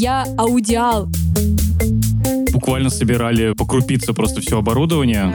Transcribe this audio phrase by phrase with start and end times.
[0.00, 1.08] Я аудиал.
[2.52, 5.34] Буквально собирали по крупице просто все оборудование.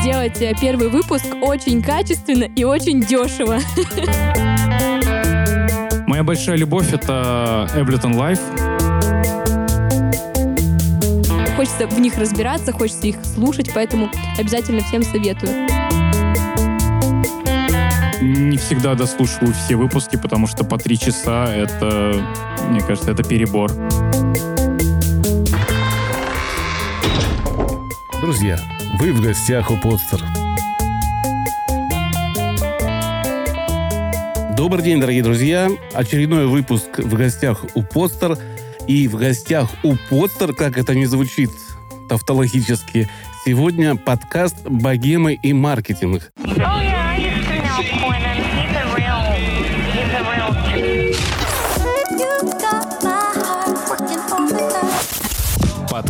[0.00, 3.60] Сделать э, первый выпуск очень качественно и очень дешево.
[6.08, 8.40] Моя большая любовь— это Ableton Live.
[11.54, 15.68] Хочется в них разбираться, хочется их слушать, поэтому обязательно всем советую.
[18.20, 22.14] Не всегда дослушиваю все выпуски, потому что по три часа— это,
[22.70, 23.70] мне кажется, это перебор.
[28.22, 28.58] Друзья,
[28.98, 30.22] вы в гостях у Подстер.
[34.56, 35.68] Добрый день, дорогие друзья.
[35.92, 38.38] Очередной выпуск в гостях у Подстер.
[38.88, 41.50] И в гостях у Подстер, как это не звучит
[42.08, 43.10] тавтологически,
[43.44, 46.32] сегодня подкаст «Богемы и маркетинг».
[46.38, 46.75] Oh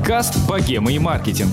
[0.07, 1.51] Подкаст «Богема и маркетинг».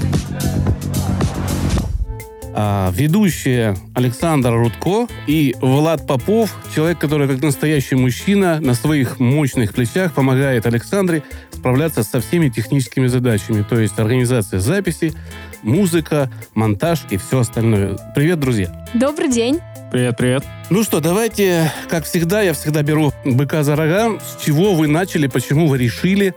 [2.53, 9.73] А, ведущие Александр Рудко и Влад Попов, человек, который как настоящий мужчина на своих мощных
[9.73, 15.15] плечах помогает Александре справляться со всеми техническими задачами, то есть организация записи,
[15.63, 17.97] музыка, монтаж и все остальное.
[18.13, 18.85] Привет, друзья!
[18.93, 19.61] Добрый день.
[19.91, 20.43] Привет, привет.
[20.69, 24.19] Ну что, давайте, как всегда, я всегда беру быка за рога.
[24.19, 26.35] С чего вы начали, почему вы решили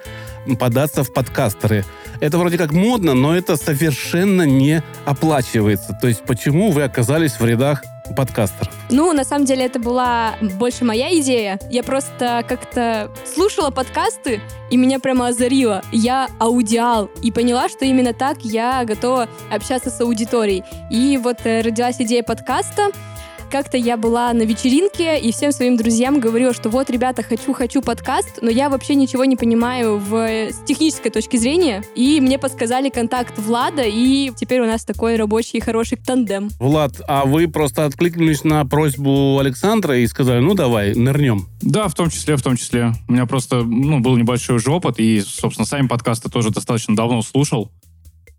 [0.58, 1.84] податься в подкастеры?
[2.20, 5.96] Это вроде как модно, но это совершенно не оплачивается.
[6.00, 7.82] То есть почему вы оказались в рядах
[8.14, 8.72] подкастеров?
[8.90, 11.58] Ну, на самом деле, это была больше моя идея.
[11.70, 15.82] Я просто как-то слушала подкасты, и меня прямо озарило.
[15.92, 17.10] Я аудиал.
[17.22, 20.64] И поняла, что именно так я готова общаться с аудиторией.
[20.90, 22.90] И вот э, родилась идея подкаста.
[23.50, 28.40] Как-то я была на вечеринке и всем своим друзьям говорила, что вот, ребята, хочу-хочу подкаст,
[28.42, 31.84] но я вообще ничего не понимаю в, с технической точки зрения.
[31.94, 36.48] И мне подсказали контакт Влада, и теперь у нас такой рабочий хороший тандем.
[36.58, 41.46] Влад, а вы просто откликнулись на просьбу Александра и сказали, ну давай, нырнем.
[41.62, 42.92] Да, в том числе, в том числе.
[43.08, 47.22] У меня просто, ну, был небольшой уже опыт, и, собственно, сами подкасты тоже достаточно давно
[47.22, 47.70] слушал.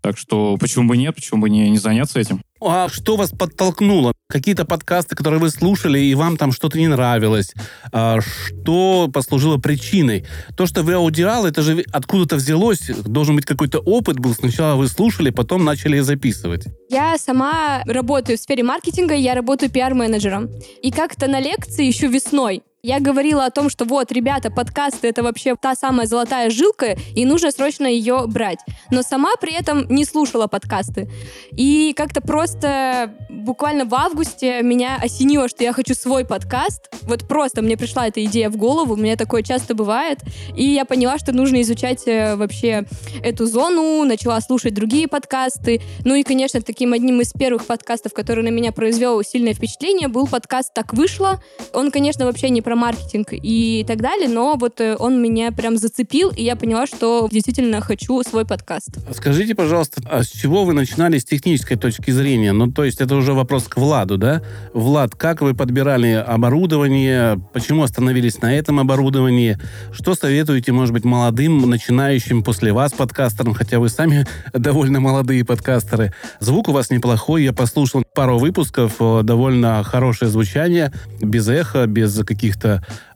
[0.00, 2.40] Так что почему бы нет, почему бы не, не заняться этим?
[2.60, 4.12] А что вас подтолкнуло?
[4.28, 7.54] Какие-то подкасты, которые вы слушали, и вам там что-то не нравилось?
[7.92, 10.26] А что послужило причиной?
[10.56, 12.90] То, что вы аудиал, это же откуда-то взялось.
[13.04, 14.34] Должен быть какой-то опыт был.
[14.34, 16.66] Сначала вы слушали, потом начали записывать.
[16.90, 20.50] Я сама работаю в сфере маркетинга, я работаю пиар-менеджером.
[20.82, 25.22] И как-то на лекции еще весной я говорила о том, что вот, ребята, подкасты— это
[25.22, 28.60] вообще та самая золотая жилка, и нужно срочно ее брать.
[28.90, 31.06] Но сама при этом не слушала подкасты.
[31.52, 36.88] И как-то просто буквально в августе меня осенило, что я хочу свой подкаст.
[37.02, 40.20] Вот просто мне пришла эта идея в голову, у меня такое часто бывает.
[40.56, 42.86] И я поняла, что нужно изучать э, вообще
[43.22, 45.82] эту зону, начала слушать другие подкасты.
[46.06, 50.26] Ну и, конечно, таким одним из первых подкастов, который на меня произвел сильное впечатление, был
[50.26, 51.42] подкаст «Так вышло».
[51.74, 55.76] Он, конечно, вообще не про маркетинг и так далее, но вот э, он меня прям
[55.76, 58.98] зацепил, и я поняла, что действительно хочу свой подкаст.
[59.12, 62.52] Скажите, пожалуйста, а с чего вы начинали с технической точки зрения?
[62.52, 64.42] Ну, то есть это уже вопрос к Владу, да?
[64.72, 67.40] Влад, как вы подбирали оборудование?
[67.52, 69.58] Почему остановились на этом оборудовании?
[69.92, 76.14] Что советуете, может быть, молодым, начинающим после вас подкастерам, хотя вы сами довольно молодые подкастеры?
[76.40, 82.14] Звук у вас неплохой, я послушал пару выпусков, э, довольно хорошее звучание, без эха, без
[82.24, 82.57] каких-то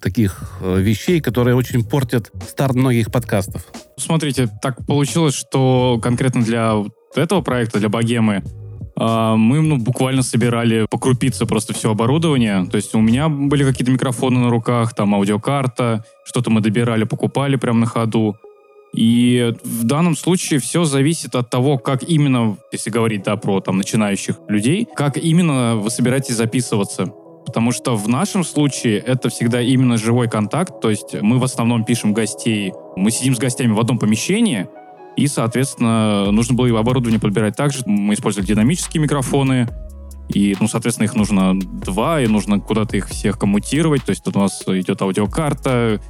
[0.00, 3.66] таких э, вещей, которые очень портят старт многих подкастов.
[3.96, 6.76] Смотрите, так получилось, что конкретно для
[7.14, 8.42] этого проекта, для Богемы,
[8.96, 12.66] а, мы ну, буквально собирали по крупице просто все оборудование.
[12.70, 17.56] То есть у меня были какие-то микрофоны на руках, там аудиокарта, что-то мы добирали, покупали
[17.56, 18.36] прямо на ходу.
[18.94, 23.78] И в данном случае все зависит от того, как именно, если говорить да, про там,
[23.78, 27.12] начинающих людей, как именно вы собираетесь записываться.
[27.44, 31.84] Потому что в нашем случае это всегда именно живой контакт, то есть мы в основном
[31.84, 34.68] пишем гостей, мы сидим с гостями в одном помещении,
[35.16, 37.80] и, соответственно, нужно было и оборудование подбирать также.
[37.84, 39.68] Мы использовали динамические микрофоны,
[40.32, 44.36] и, ну, соответственно, их нужно два, и нужно куда-то их всех коммутировать, то есть тут
[44.36, 46.00] у нас идет аудиокарта,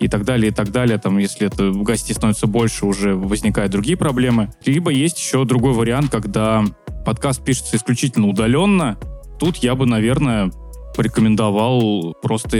[0.00, 0.98] и так далее, и так далее.
[0.98, 4.50] Там, если это гостей становится больше, уже возникают другие проблемы.
[4.64, 6.64] Либо есть еще другой вариант, когда
[7.04, 8.98] подкаст пишется исключительно удаленно.
[9.38, 10.50] Тут я бы, наверное,
[10.96, 12.56] порекомендовал просто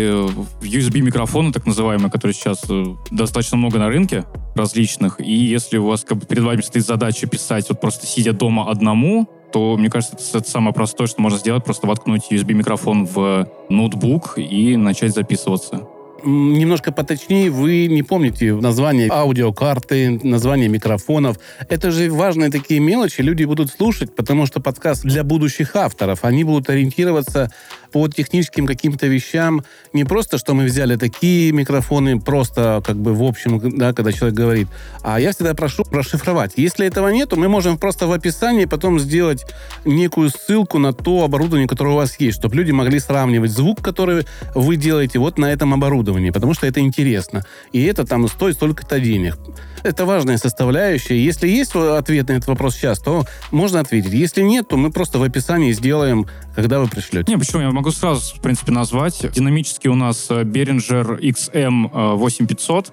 [0.62, 4.24] USB-микрофоны, так называемые, которые сейчас э, достаточно много на рынке
[4.54, 5.20] различных.
[5.20, 8.70] И если у вас как бы, перед вами стоит задача писать вот просто сидя дома
[8.70, 13.48] одному, то, мне кажется, это, это самое простое, что можно сделать, просто воткнуть USB-микрофон в
[13.68, 15.86] ноутбук и начать записываться.
[16.24, 21.38] немножко поточнее, вы не помните название аудиокарты, название микрофонов.
[21.68, 26.24] Это же важные такие мелочи, люди будут слушать, потому что подкаст для будущих авторов.
[26.24, 27.50] Они будут ориентироваться
[27.92, 29.64] по техническим каким-то вещам.
[29.92, 34.36] Не просто, что мы взяли такие микрофоны, просто как бы в общем, да, когда человек
[34.36, 34.68] говорит.
[35.02, 36.52] А я всегда прошу расшифровать.
[36.56, 39.44] Если этого нету, мы можем просто в описании потом сделать
[39.84, 44.26] некую ссылку на то оборудование, которое у вас есть, чтобы люди могли сравнивать звук, который
[44.54, 47.44] вы делаете вот на этом оборудовании, потому что это интересно.
[47.72, 49.38] И это там стоит столько-то денег.
[49.82, 51.18] Это важная составляющая.
[51.22, 54.12] Если есть ответ на этот вопрос сейчас, то можно ответить.
[54.12, 57.32] Если нет, то мы просто в описании сделаем, когда вы пришлете.
[57.32, 57.62] Не, почему?
[57.62, 59.32] Я могу сразу, в принципе, назвать.
[59.32, 62.92] Динамический у нас э, Behringer XM э, 8500.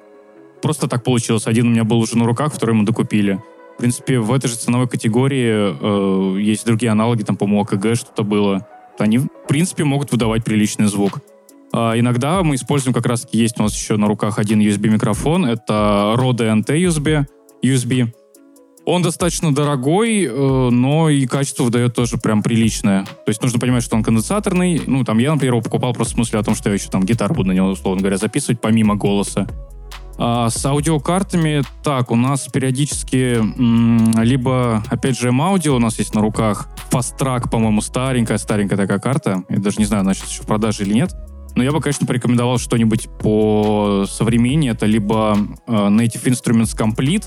[0.61, 1.45] Просто так получилось.
[1.45, 3.37] Один у меня был уже на руках, второй мы докупили.
[3.75, 5.75] В принципе, в этой же ценовой категории
[6.37, 8.65] э, есть другие аналоги, там, по-моему, АКГ что-то было.
[8.97, 11.19] Они, в принципе, могут выдавать приличный звук.
[11.73, 15.45] А, иногда мы используем, как раз таки есть у нас еще на руках один USB-микрофон.
[15.45, 17.25] Это Rode NT USB.
[17.61, 18.13] USB.
[18.87, 23.03] Он достаточно дорогой, э, но и качество выдает тоже прям приличное.
[23.03, 24.81] То есть нужно понимать, что он конденсаторный.
[24.87, 27.03] Ну, там я, например, его покупал просто в смысле о том, что я еще там
[27.03, 29.45] гитару буду на него, условно говоря, записывать помимо голоса.
[30.17, 36.15] А с аудиокартами, так, у нас периодически м, либо, опять же, M-аудио у нас есть
[36.15, 36.69] на руках.
[36.89, 39.43] Fast Track, по-моему, старенькая-старенькая такая карта.
[39.49, 41.11] Я даже не знаю, она сейчас еще в продаже или нет.
[41.57, 44.71] Но я бы, конечно, порекомендовал что-нибудь по современнее.
[44.71, 45.37] Это либо
[45.67, 47.25] э, Native Instruments Complete,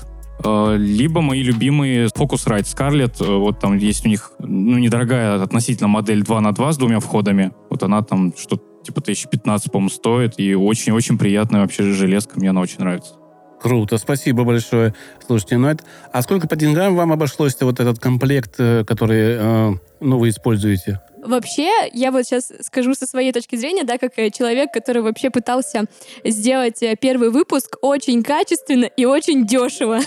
[0.77, 3.23] либо мои любимые Focusrite Scarlett.
[3.23, 6.99] Э, Вот там есть у них ну, недорогая относительно модель 2 на 2 с двумя
[6.99, 7.51] входами.
[7.69, 10.33] Вот она там что-то типа 1015, по-моему, стоит.
[10.37, 12.39] И очень-очень приятная вообще железка.
[12.39, 13.13] Мне она очень нравится.
[13.61, 14.95] Круто, спасибо большое.
[15.25, 15.83] Слушайте, ну это...
[16.11, 20.99] А сколько по деньгам вам обошлось вот этот комплект, э, который э, ну, вы используете?
[21.23, 25.29] Вообще, я вот сейчас скажу со своей точки зрения, да, как э, человек, который вообще
[25.29, 25.85] пытался
[26.23, 29.99] сделать э, первый выпуск очень качественно и очень дешево.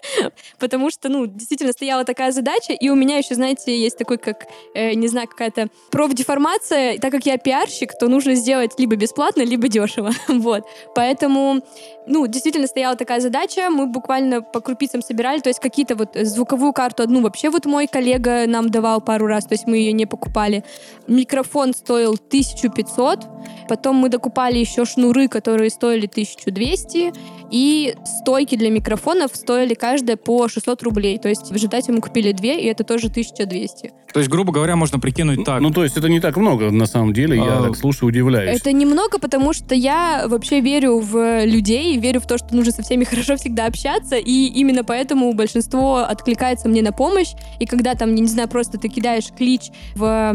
[0.58, 4.46] Потому что, ну, действительно стояла такая задача, и у меня еще, знаете, есть такой, как,
[4.74, 6.98] э, не знаю, какая-то профдеформация.
[6.98, 10.12] Так как я пиарщик, то нужно сделать либо бесплатно, либо дешево.
[10.44, 10.64] Вот.
[10.94, 11.62] Поэтому,
[12.06, 13.70] ну, действительно стояла такая задача.
[13.70, 17.86] Мы буквально по крупицам собирали, то есть какие-то вот звуковую карту одну вообще вот мой
[17.86, 20.64] коллега нам давал пару раз, то есть мы ее не покупали.
[21.08, 23.26] Микрофон стоил 1500,
[23.68, 27.12] потом мы докупали еще шнуры, которые стоили 1200,
[27.50, 31.18] и стойки для микрофонов стоили каждая по 600 рублей.
[31.18, 33.92] То есть в результате мы купили две, и это тоже 1200.
[34.12, 35.60] То есть, грубо говоря, можно прикинуть так.
[35.60, 37.36] Ну, то есть это не так много, на самом деле.
[37.36, 38.60] Я А, так слушаю, удивляюсь.
[38.60, 42.82] Это немного, потому что я вообще верю в людей, верю в то, что нужно со
[42.82, 47.32] всеми хорошо всегда общаться, и именно поэтому большинство откликается мне на помощь.
[47.58, 50.32] И когда там, не знаю, просто ты кидаешь клич в,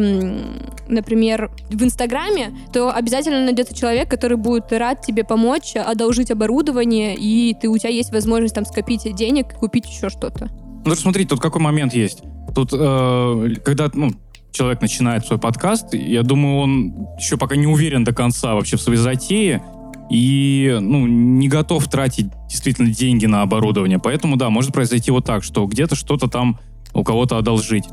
[0.90, 7.56] например, в Инстаграме, то обязательно найдется человек, который будет рад тебе помочь, одолжить оборудование, и
[7.60, 10.50] ты, у тебя есть возможность там скопить денег, купить еще что-то.
[10.86, 12.24] Ну, смотрите, тут какой момент есть.
[12.56, 14.12] Тут, э, когда, ну,
[14.52, 18.82] человек начинает свой подкаст, я думаю, он еще пока не уверен до конца вообще в
[18.82, 19.64] своей затее
[20.10, 24.00] и, ну, не готов тратить действительно деньги на оборудование.
[24.00, 26.60] Поэтому, да, может произойти вот так, что где-то что-то там
[26.94, 27.86] у кого-то одолжить.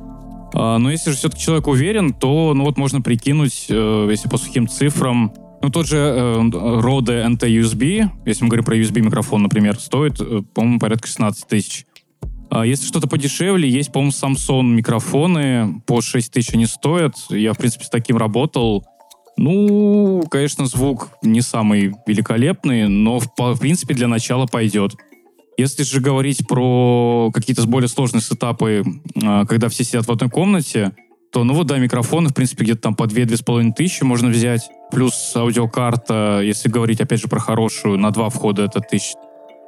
[0.55, 4.39] А, но если же все-таки человек уверен, то, ну, вот можно прикинуть, э, если по
[4.39, 5.33] сухим цифрам,
[5.63, 10.43] ну, тот же э, Rode NT USB, если мы говорим про USB-микрофон, например, стоит, э,
[10.55, 11.87] по-моему, порядка 16 тысяч.
[12.51, 17.15] А если что-то подешевле, есть, по-моему, Samsung микрофоны, по 6 тысяч они стоят.
[17.31, 18.85] Я, в принципе, с таким работал.
[19.37, 24.95] Ну, конечно, звук не самый великолепный, но, в, в принципе, для начала пойдет.
[25.59, 28.85] Если же говорить про какие-то более сложные сетапы,
[29.23, 30.93] а, когда все сидят в одной комнате,
[31.33, 34.69] то, ну вот, да, микрофоны, в принципе, где-то там по 2-2,5 тысячи можно взять.
[34.91, 39.15] Плюс аудиокарта, если говорить, опять же, про хорошую, на два входа это тысяч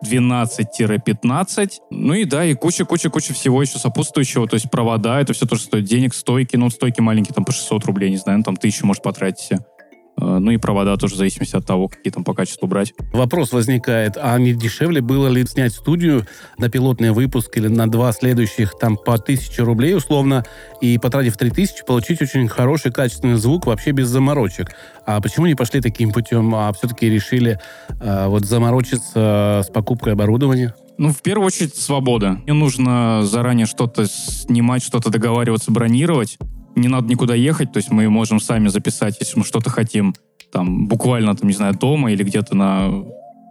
[0.05, 1.71] 12-15.
[1.91, 4.47] Ну и да, и куча-куча-куча всего еще сопутствующего.
[4.47, 6.15] То есть провода, это все тоже стоит денег.
[6.15, 9.59] Стойки, ну стойки маленькие, там по 600 рублей, не знаю, ну, там тысячу, может, потратите.
[10.21, 12.95] Э, Ну и провода тоже в зависимости от того, какие там по качеству брать.
[13.13, 16.27] Вопрос возникает, а не дешевле было ли снять студию
[16.59, 20.45] на пилотный выпуск или на два следующих там по 1000 рублей условно
[20.81, 24.71] и потратив 3000 получить очень хороший качественный звук вообще без заморочек?
[25.07, 27.59] А почему не пошли таким путем, а все-таки решили
[28.01, 30.75] э, вот заморочиться с покупкой оборудования?
[30.99, 32.41] Ну, в первую очередь, свобода.
[32.45, 36.39] Не нужно заранее что-то снимать, что-то договариваться, бронировать.
[36.79, 40.15] Не надо никуда ехать, то есть мы можем сами записать, если мы что-то хотим,
[40.53, 42.89] там, буквально, там, не знаю, дома или где-то на...
[42.89, 43.07] ну,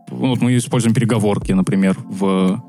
[0.09, 2.63] Вот мы используем переговорки, например, в,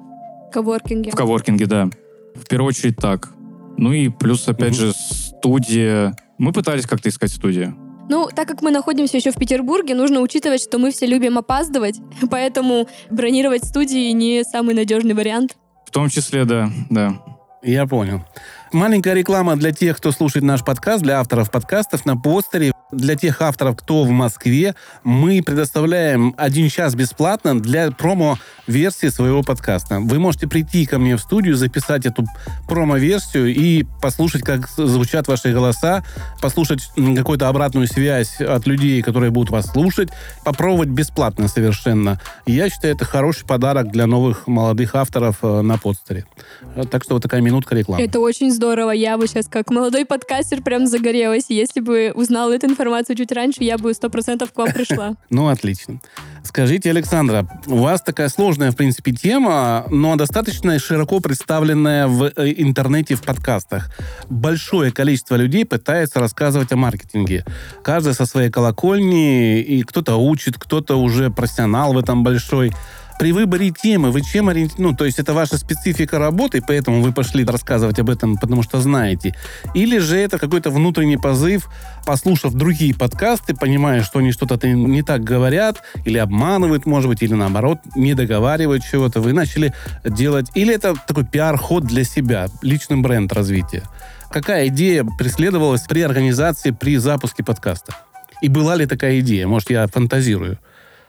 [0.53, 1.11] Коворкинге.
[1.11, 1.89] в коворкинге, да.
[2.35, 3.31] В первую очередь так.
[3.77, 4.79] Ну и плюс, опять Мгм.
[4.79, 6.17] же, студия.
[6.39, 7.77] Мы пытались как-то искать студию.
[8.11, 12.01] Ну, так как мы находимся еще в Петербурге, нужно учитывать, что мы все любим опаздывать,
[12.31, 15.57] поэтому бронировать студии не самый надежный вариант.
[15.87, 17.21] В том числе, да, да.
[17.63, 18.23] Я понял.
[18.73, 22.73] Маленькая реклама для тех, кто слушает наш подкаст, для авторов подкастов на постере.
[22.91, 30.01] Для тех авторов, кто в Москве, мы предоставляем один час бесплатно для промо-версии своего подкаста.
[30.01, 32.25] Вы можете прийти ко мне в студию, записать эту
[32.67, 36.03] промо-версию и послушать, как звучат ваши голоса,
[36.41, 40.09] послушать какую-то обратную связь от людей, которые будут вас слушать,
[40.43, 42.19] попробовать бесплатно совершенно.
[42.47, 46.25] Я считаю, это хороший подарок для новых молодых авторов э, на подстере.
[46.91, 48.03] Так что вот такая минутка рекламы.
[48.03, 48.91] Это очень здорово.
[48.91, 51.45] Я бы сейчас как молодой подкастер прям загорелась.
[51.49, 55.15] Если бы узнала эту информацию чуть раньше, я бы сто процентов к вам пришла.
[55.31, 56.01] Ну, отлично.
[56.43, 62.55] Скажите, Александра, у вас такая сложная, в принципе, тема, но достаточно широко представленная в э,
[62.57, 63.91] интернете, в подкастах.
[64.29, 67.45] Большое количество людей пытается рассказывать о маркетинге.
[67.85, 72.73] Каждый со своей колокольни, и кто-то учит, кто-то уже профессионал в этом большой.
[73.19, 74.79] При выборе темы вы чем ориентируетесь?
[74.79, 78.81] Ну, то есть это ваша специфика работы, поэтому вы пошли рассказывать об этом, потому что
[78.81, 79.35] знаете.
[79.75, 81.69] Или же это какой-то внутренний позыв,
[82.07, 87.35] послушав другие подкасты, понимая, что они что-то не так говорят, или обманывают, может быть, или
[87.35, 90.51] наоборот, не договаривают чего-то, вы начали делать...
[90.55, 93.83] Или это такой пиар-ход для себя, личный бренд развития.
[94.31, 97.97] Какая идея преследовалась при организации, при запуске подкаста?
[98.43, 99.49] И была ли такая идея?
[99.49, 100.59] Может, я фантазирую?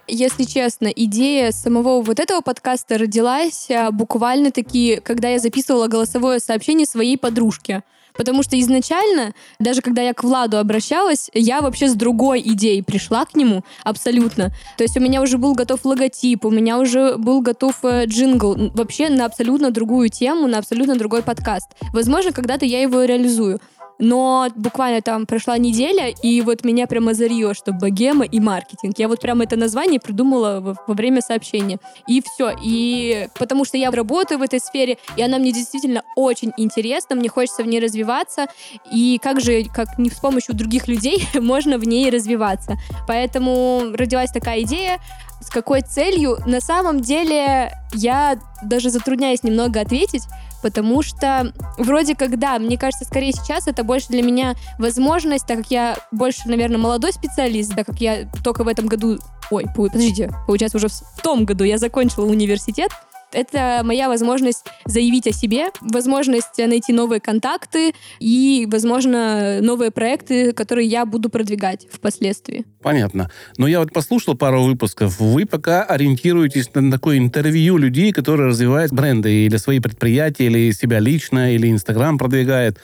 [0.09, 6.85] Если честно, идея самого вот этого подкаста родилась а, буквально-таки, когда я записывала голосовое сообщение
[6.85, 7.83] своей подружке.
[8.19, 13.23] Потому что изначально, даже когда я к Владу обращалась, я вообще с другой идеей пришла
[13.25, 14.51] к нему абсолютно.
[14.77, 18.71] То есть у меня уже был готов логотип, у меня уже был готов э, джингл.
[18.73, 21.69] Вообще на абсолютно другую тему, на абсолютно другой подкаст.
[21.93, 23.61] Возможно, когда-то я его реализую.
[23.99, 28.97] Но буквально там прошла неделя, и вот меня прям озарило, что богема и маркетинг.
[28.97, 31.79] Я вот прям это название придумала во, во время сообщения.
[32.07, 32.55] И все.
[32.63, 37.27] И потому что я работаю в этой сфере, и она мне действительно очень интересна, мне
[37.27, 38.47] хочется в ней развиваться.
[38.89, 42.77] И как же, как не с помощью других людей, можно в ней развиваться.
[43.05, 44.99] Поэтому родилась такая идея.
[45.41, 46.37] С какой целью?
[46.45, 50.23] На самом деле я даже затрудняюсь немного ответить,
[50.61, 55.57] потому что вроде как да, мне кажется, скорее сейчас это больше для меня возможность, так
[55.57, 59.19] как я больше, наверное, молодой специалист, так как я только в этом году,
[59.51, 62.91] ой, подождите, получается уже в том году я закончила университет,
[63.31, 70.87] это моя возможность заявить о себе, возможность найти новые контакты и, возможно, новые проекты, которые
[70.87, 72.65] я буду продвигать впоследствии.
[72.81, 73.29] Понятно.
[73.57, 75.19] Но я вот послушал пару выпусков.
[75.19, 80.99] Вы пока ориентируетесь на такое интервью людей, которые развивают бренды или свои предприятия, или себя
[80.99, 82.79] лично, или Инстаграм продвигает.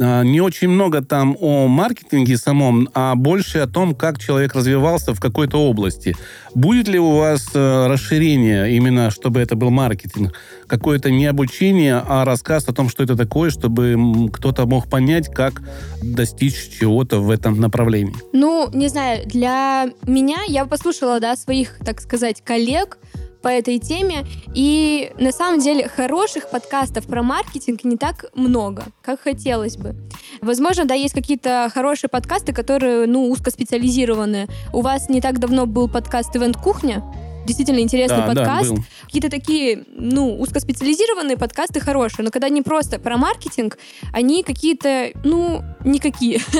[0.00, 5.14] А, Не очень много там о маркетинге самом, а больше о том, как человек развивался
[5.14, 6.14] в какой-то области.
[6.54, 10.34] Будет ли у вас э, расширение именно, чтобы это был маркетинг?
[10.66, 13.96] Какое-то не обучение, а рассказ о том, что это такое, чтобы
[14.32, 15.62] кто-то мог понять, как
[16.02, 18.14] достичь чего-то в этом направлении?
[18.32, 22.98] Ну, не знаю, для меня, я послушала, да, своих, так сказать, коллег
[23.42, 29.20] по этой теме, и на самом деле хороших подкастов про маркетинг не так много, как
[29.20, 29.94] хотелось бы.
[30.40, 34.48] Возможно, да, есть какие-то хорошие подкасты, которые, ну, узкоспециализированные.
[34.72, 37.02] У вас не так давно был подкаст «Ивент Кухня»,
[37.48, 38.70] действительно интересный Да, да, подкаст.
[38.70, 38.84] был.
[39.06, 43.78] Какие-то такие, ну, узкоспециализированные подкасты хорошие, но когда не просто про маркетинг,
[44.12, 46.40] они какие-то, ну, никакие.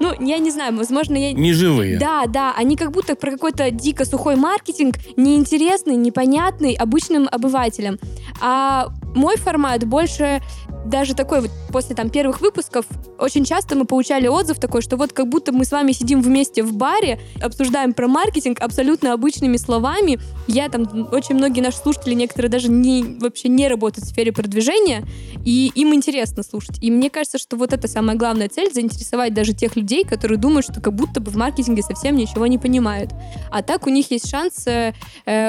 [0.00, 1.32] Ну, я не знаю, возможно, я...
[1.32, 1.98] Не живые.
[1.98, 7.98] Да, да, они как будто про какой-то дико сухой маркетинг, неинтересный, непонятный обычным обывателям.
[8.40, 10.42] А мой формат больше
[10.84, 12.86] даже такой вот после там первых выпусков
[13.18, 16.62] очень часто мы получали отзыв такой, что вот как будто мы с вами сидим вместе
[16.62, 20.20] в баре, обсуждаем про маркетинг абсолютно обычными словами.
[20.46, 25.04] Я там, очень многие наши слушатели, некоторые даже не, вообще не работают в сфере продвижения,
[25.44, 26.78] и им интересно слушать.
[26.82, 30.66] И мне кажется, что вот это самая главная цель, заинтересовать даже тех людей, которые думают,
[30.66, 33.12] что как будто бы в маркетинге совсем ничего не понимают.
[33.50, 34.92] А так у них есть шанс, э,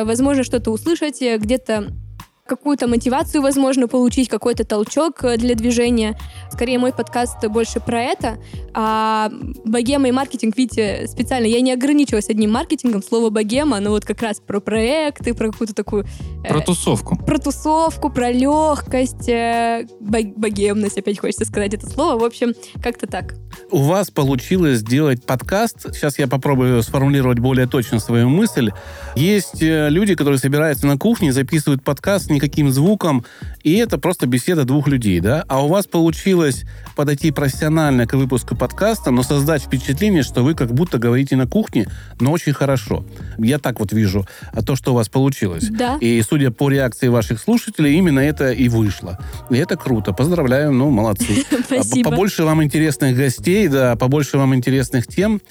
[0.04, 1.88] возможно, что-то услышать, э, где-то
[2.48, 6.18] какую-то мотивацию, возможно, получить, какой-то толчок э, для движения.
[6.52, 8.38] Скорее, мой подкаст больше про это.
[8.74, 9.30] А
[9.66, 14.22] богема и маркетинг, видите, специально я не ограничилась одним маркетингом, слово богема, но вот как
[14.22, 16.06] раз про проекты, про какую-то такую...
[16.44, 17.16] э, Про тусовку.
[17.18, 22.20] про тусовку, про легкость, э, бо- богемность, опять хочется сказать это слово.
[22.20, 23.36] В общем, как-то так.
[23.72, 25.94] У вас получилось сделать подкаст.
[25.94, 28.72] Сейчас я попробую сформулировать более точно свою мысль.
[29.16, 33.26] Есть э, люди, которые собираются на кухне, записывают подкаст, не никаким звуком,
[33.64, 35.44] и это просто беседа двух людей, да?
[35.48, 36.64] А у вас получилось
[36.96, 41.88] подойти профессионально к выпуску подкаста, но создать впечатление, что вы как будто говорите на кухне,
[42.20, 43.06] но очень хорошо.
[43.38, 45.68] Я так вот вижу а то, что у вас получилось.
[45.70, 45.98] Да.
[46.00, 49.20] И судя по реакции ваших слушателей, именно это и вышло.
[49.50, 50.14] И это круто.
[50.14, 51.46] Поздравляю, ну, молодцы.
[51.58, 52.12] А Спасибо.
[52.12, 55.42] Побольше вам интересных гостей, да, побольше вам интересных тем.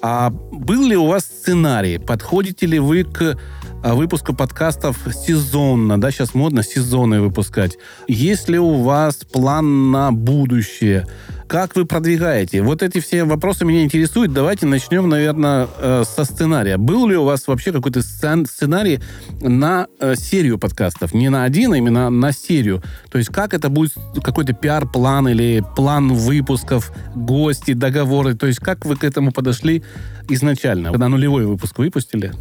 [0.00, 1.98] А был ли у вас сценарий?
[1.98, 3.38] Подходите ли вы к
[3.86, 6.00] а, выпуску подкастов сезонно?
[6.00, 7.78] Да, сейчас модно сезоны выпускать.
[8.08, 11.06] Есть ли у вас план на будущее?
[11.46, 12.62] Как вы продвигаете?
[12.62, 14.32] Вот эти все вопросы меня интересуют.
[14.32, 16.78] Давайте начнем, наверное, э, со сценария.
[16.78, 18.98] Был ли у вас вообще какой-то сцен- сценарий
[19.40, 21.14] на э, серию подкастов?
[21.14, 22.82] Не на один, а именно на серию.
[23.08, 28.34] То есть как это будет какой-то пиар-план или план выпусков, гости, договоры?
[28.34, 29.84] То есть как вы к этому подошли
[30.28, 30.90] изначально?
[30.90, 32.32] Когда нулевой выпуск выпустили?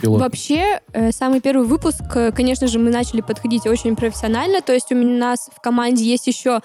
[0.00, 0.20] Пилот.
[0.20, 4.62] Вообще, э, самый первый выпуск, э, конечно же, мы начали подходить очень профессионально.
[4.62, 6.60] То есть у нас в команде есть еще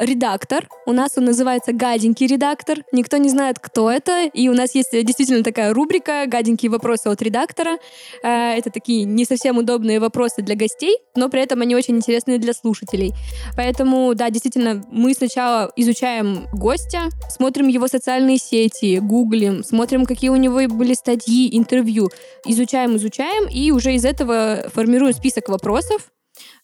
[0.00, 0.68] редактор.
[0.86, 2.78] У нас он называется «Гаденький редактор».
[2.92, 4.26] Никто не знает, кто это.
[4.26, 7.78] И у нас есть э, действительно такая рубрика «Гаденькие вопросы от редактора».
[8.22, 12.38] Э, Это такие не совсем удобные вопросы для гостей, но при этом они очень интересные
[12.38, 13.12] для слушателей.
[13.56, 20.36] Поэтому, да, действительно, мы сначала изучаем гостя, смотрим его социальные сети, гуглим, смотрим, какие у
[20.36, 22.08] него были статьи, интервью,
[22.44, 26.10] изучаем, изучаем, и уже из этого формируем список вопросов.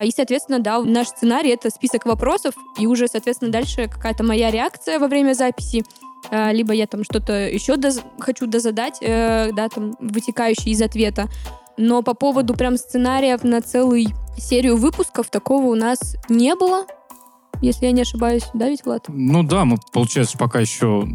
[0.03, 4.99] И, соответственно, да, наш сценарий— это список вопросов, и уже, соответственно, дальше какая-то моя реакция
[4.99, 5.85] во время записи,
[6.31, 11.29] э, либо я там что-то еще доз- хочу дозадать, э, да, там, вытекающее из ответа.
[11.77, 14.07] Но по поводу прям сценариев на целую
[14.37, 16.87] серию выпусков такого у нас не было,
[17.61, 18.45] если я не ошибаюсь.
[18.55, 19.05] Да, ведь, Влад?
[19.09, 21.07] Ну да, мы, получается, пока еще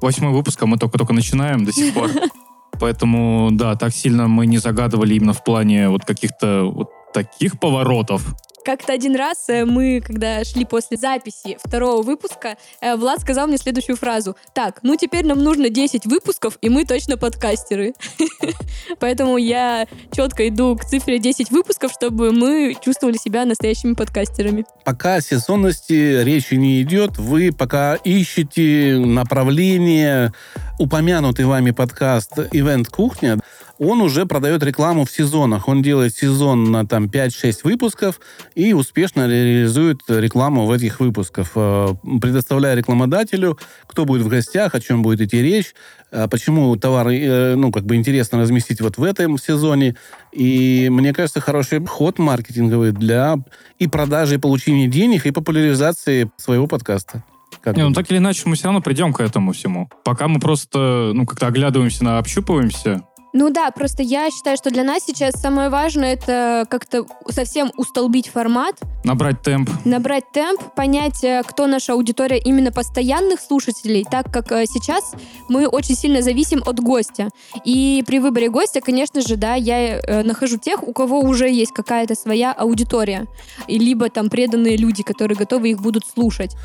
[0.00, 2.10] восьмой выпуск, а мы только-только начинаем до сих пор.
[2.80, 8.22] Поэтому, да, так сильно мы не загадывали именно в плане вот каких-то вот таких поворотов.
[8.62, 13.56] Как-то один раз э, мы, когда шли после записи второго выпуска, э, Влад сказал мне
[13.56, 14.36] следующую фразу.
[14.52, 17.94] Так, ну теперь нам нужно 10 выпусков, и мы точно подкастеры.
[18.98, 24.66] Поэтому я четко иду к цифре 10 выпусков, чтобы мы чувствовали себя настоящими подкастерами.
[24.84, 30.32] Пока о сезонности речи не идет, вы пока ищете направление,
[30.78, 33.38] упомянутый вами подкаст «Ивент Кухня»,
[33.78, 35.68] он уже продает рекламу в сезонах.
[35.68, 38.20] Он делает сезон на там 5-6 выпусков
[38.54, 41.88] и успешно реализует рекламу в этих выпусках, э,
[42.20, 45.74] предоставляя рекламодателю, кто будет в гостях, о чем будет идти речь,
[46.10, 49.96] э, почему товар, э, ну, как бы интересно разместить вот в этом сезоне.
[50.32, 53.36] И мне кажется, хороший ход маркетинговый для
[53.78, 57.22] и продажи, и получения денег, и популяризации своего подкаста.
[57.62, 59.88] Как Не, ну так или иначе мы все равно придем к этому всему.
[60.04, 63.02] Пока мы просто, ну, как-то оглядываемся, на, общупываемся.
[63.38, 68.28] Ну да, просто я считаю, что для нас сейчас самое важное это как-то совсем устолбить
[68.28, 69.68] формат, Набрать темп.
[69.84, 75.12] набрать темп, понять, э, кто наша аудитория именно постоянных слушателей, так как э, сейчас
[75.50, 77.28] мы очень сильно зависим от гостя.
[77.62, 81.72] И при выборе гостя, конечно же, да, я э, нахожу тех, у кого уже есть
[81.72, 83.26] какая-то своя аудитория,
[83.68, 86.56] и либо там преданные люди, которые готовы их будут слушать.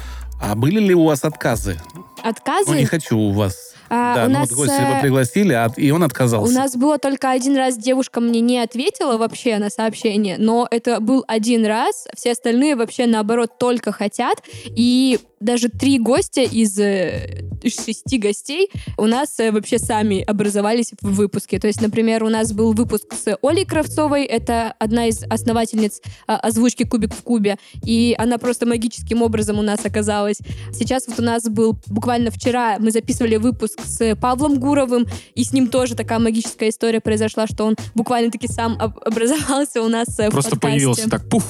[0.41, 1.77] А были ли у вас отказы?
[2.23, 2.71] Отказы?
[2.71, 3.70] Ну, не хочу у вас.
[3.93, 6.49] А, да, у ну нас, вот гостя э, вы пригласили, а, и он отказался.
[6.49, 11.01] У нас было только один раз девушка мне не ответила вообще на сообщение, но это
[11.01, 17.43] был один раз, все остальные вообще наоборот только хотят, и даже три гостя из э,
[17.63, 21.59] шести гостей у нас э, вообще сами образовались в выпуске.
[21.59, 26.37] То есть, например, у нас был выпуск с Олей Кравцовой, это одна из основательниц а,
[26.37, 30.37] озвучки «Кубик в кубе», и она просто магическим образом у нас оказалась.
[30.71, 35.53] Сейчас вот у нас был буквально вчера, мы записывали выпуск с Павлом Гуровым, и с
[35.53, 40.27] ним тоже такая магическая история произошла, что он буквально-таки сам об- образовался у нас э,
[40.29, 40.59] в Просто подкасте.
[40.77, 41.43] появился так, пуф.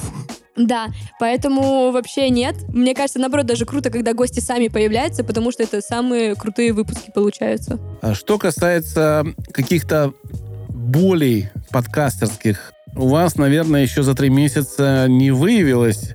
[0.54, 2.56] Да, поэтому вообще нет.
[2.68, 7.10] Мне кажется, наоборот, даже круто, когда гости сами появляются, потому что это самые крутые выпуски
[7.14, 7.78] получаются.
[8.02, 10.12] А Что касается каких-то
[10.68, 16.10] болей подкастерских, у вас, наверное, еще за три месяца не выявилось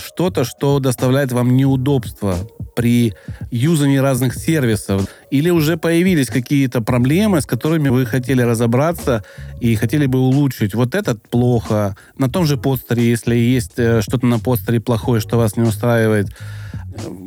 [0.00, 2.36] что-то, что доставляет вам неудобства
[2.76, 3.14] при
[3.50, 5.08] юзании разных сервисов?
[5.30, 9.24] Или уже появились какие-то проблемы, с которыми вы хотели разобраться
[9.60, 10.74] и хотели бы улучшить?
[10.74, 11.96] Вот этот плохо.
[12.16, 16.28] На том же постере, если есть э, что-то на постере плохое, что вас не устраивает.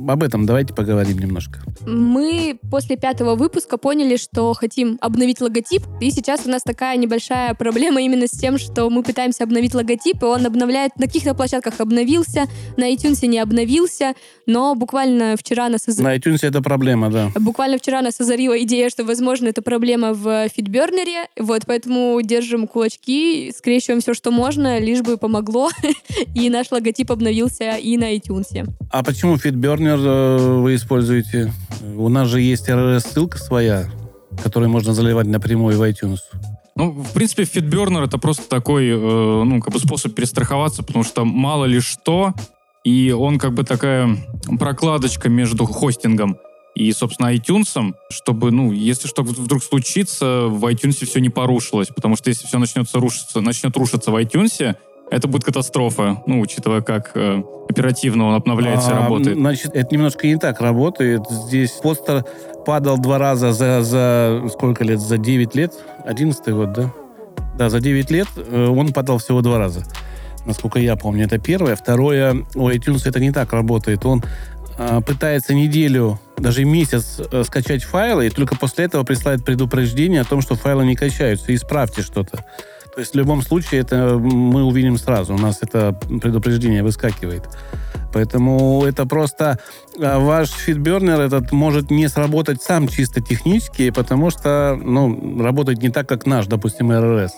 [0.08, 1.60] Об этом давайте поговорим немножко.
[1.86, 7.54] Мы после пятого выпуска поняли, что хотим обновить логотип, и сейчас у нас такая небольшая
[7.54, 11.80] проблема именно с тем, что мы пытаемся обновить логотип, и он обновляет, на каких-то площадках
[11.80, 12.46] обновился,
[12.78, 14.14] на iTunes не обновился,
[14.46, 17.30] но буквально вчера нас из- На iTunes это проблема, да.
[17.40, 21.28] Буквально вчера нас озарила идея, что, возможно, это проблема в фидбернере.
[21.40, 25.70] Вот, поэтому держим кулачки, скрещиваем все, что можно, лишь бы помогло.
[26.36, 28.68] И наш логотип обновился и на iTunes.
[28.92, 31.54] А почему FeedBurner э, вы используете?
[31.96, 33.90] У нас же есть RSS-ссылка своя,
[34.44, 36.20] которую можно заливать напрямую в iTunes.
[36.76, 41.26] Ну, в принципе, FitBurner это просто такой, э, ну, как бы способ перестраховаться, потому что
[41.26, 42.34] мало ли что,
[42.84, 44.18] и он как бы такая
[44.60, 46.38] прокладочка между хостингом
[46.74, 52.16] и, собственно, iTunes, чтобы, ну, если что вдруг случится, в iTunes все не порушилось, потому
[52.16, 54.76] что если все начнется рушиться, начнет рушиться в iTunes,
[55.12, 59.38] это будет катастрофа, ну, учитывая, как э, оперативно он обновляется и А, работает.
[59.38, 61.24] Значит, это немножко не так работает.
[61.30, 62.24] Здесь постер
[62.66, 65.02] падал два раза за, за сколько лет?
[65.02, 65.74] За 9 лет?
[66.06, 66.94] 11 год, да?
[67.58, 69.84] Да, за 9 лет э, он падал всего два раза.
[70.46, 71.76] Насколько я помню, это первое.
[71.76, 74.06] Второе, у iTunes это не так работает.
[74.06, 74.24] Он
[74.78, 80.26] а, пытается неделю, даже месяц э, скачать файлы, и только после этого присылает предупреждение о
[80.26, 81.54] том, что файлы не качаются.
[81.54, 82.46] Исправьте что-то.
[82.94, 85.34] То есть в любом случае это мы увидим сразу.
[85.34, 87.44] У нас это предупреждение выскакивает.
[88.14, 89.60] Поэтому это просто
[90.00, 95.90] а, ваш фидбернер этот может не сработать сам чисто технически, потому что ну, работает не
[95.90, 97.32] так, как наш, допустим, RRS.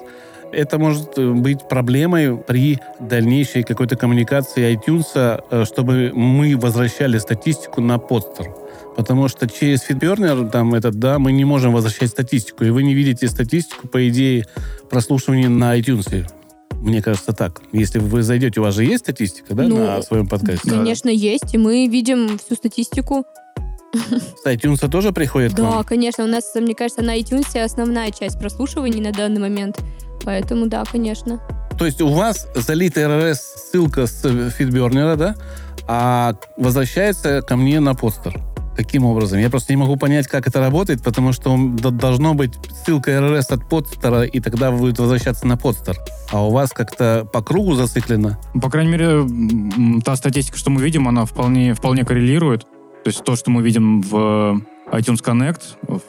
[0.52, 7.82] Это может э, быть проблемой при дальнейшей какой-то коммуникации iTunes, э, чтобы мы возвращали статистику
[7.82, 8.54] на подстер.
[8.96, 12.64] Потому что через FeedBurner, там этот, да, мы не можем возвращать статистику.
[12.64, 14.46] И вы не видите статистику, по идее,
[14.90, 16.28] прослушивания на iTunes.
[16.84, 17.62] Мне кажется, так.
[17.72, 20.70] Если вы зайдете, у вас же есть статистика, да, Ну, на своем подкасте?
[20.70, 23.26] Конечно, есть, и мы видим всю статистику.
[23.94, 29.00] С iTunes тоже приходит Да, конечно, у нас, мне кажется, на iTunes основная часть прослушиваний
[29.00, 29.80] на данный момент.
[30.24, 31.40] Поэтому да, конечно.
[31.78, 33.38] То есть у вас залит RRS
[33.72, 35.36] ссылка с фидбернера, да,
[35.88, 38.53] а возвращается ко мне на постер.
[38.76, 39.40] Каким образом?
[39.40, 43.70] Я просто не могу понять, как это работает, потому что должно быть ссылка RRS от
[43.70, 45.98] подстера, и тогда будет возвращаться на подстер.
[46.32, 48.38] А у вас как-то по кругу зациклено?
[48.54, 52.62] Ну, По крайней мере, та статистика, что мы видим, она вполне, вполне коррелирует.
[53.04, 55.62] То есть то, что мы видим в iTunes Connect,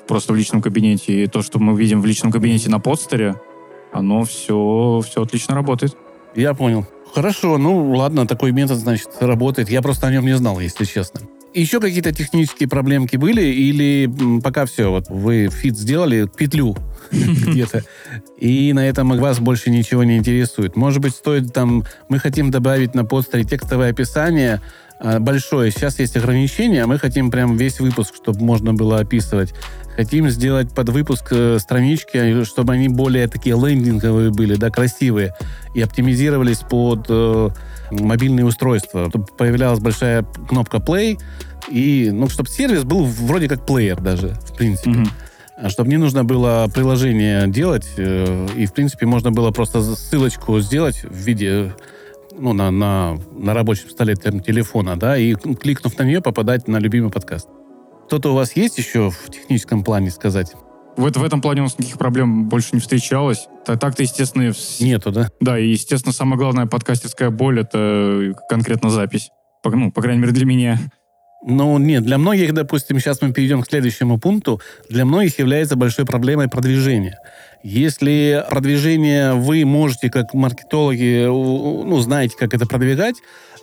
[0.07, 3.35] просто в личном кабинете, и то, что мы видим в личном кабинете на подстере,
[3.93, 5.97] оно все, все отлично работает.
[6.35, 6.87] Я понял.
[7.15, 9.69] Хорошо, ну ладно, такой метод, значит, работает.
[9.69, 11.21] Я просто о нем не знал, если честно.
[11.55, 14.11] Еще какие-то технические проблемки были или
[14.43, 14.91] пока все?
[14.91, 16.77] Вот вы фит сделали, петлю
[17.13, 17.85] где-то,
[18.39, 20.75] и на этом вас больше ничего не интересует.
[20.75, 21.85] Может быть, стоит там...
[22.09, 24.61] Мы хотим добавить на постере текстовое описание
[25.01, 25.71] большое.
[25.71, 29.55] Сейчас есть ограничения, а мы хотим прям весь выпуск, чтобы можно было описывать.
[29.97, 35.35] Хотим сделать под выпуск э, странички, чтобы они более такие лендинговые были, да, красивые,
[35.75, 37.49] и оптимизировались под э,
[37.93, 39.09] мобильные устройства.
[39.09, 41.21] Чтобы появлялась большая кнопка play,
[41.69, 44.91] и, ну, чтобы сервис был вроде как плеер даже, в принципе.
[44.91, 45.11] Мгм.
[45.57, 50.59] А Чтобы не нужно было приложение делать, э, и, в принципе, можно было просто ссылочку
[50.61, 51.73] сделать в виде
[52.39, 56.79] ну, на, на, на рабочем столе там, телефона, да, и кликнув на нее, попадать на
[56.79, 57.49] любимый подкаст.
[58.07, 60.53] Что-то у вас есть еще в техническом плане сказать?
[60.97, 63.49] В, это- в этом плане у нас никаких проблем больше не встречалось.
[63.65, 65.29] Та- Так-то, естественно, Нету, да?
[65.41, 69.31] да, и, естественно, самая главная подкастерская боль— это конкретно запись.
[69.63, 70.79] По, ну, по крайней мере, для меня.
[71.47, 76.07] Ну, нет, для многих, допустим, сейчас мы перейдем к следующему пункту, для многих является большой
[76.07, 77.19] проблемой продвижение.
[77.65, 83.15] Если продвижение вы можете, как маркетологи, ну, знаете, как это продвигать,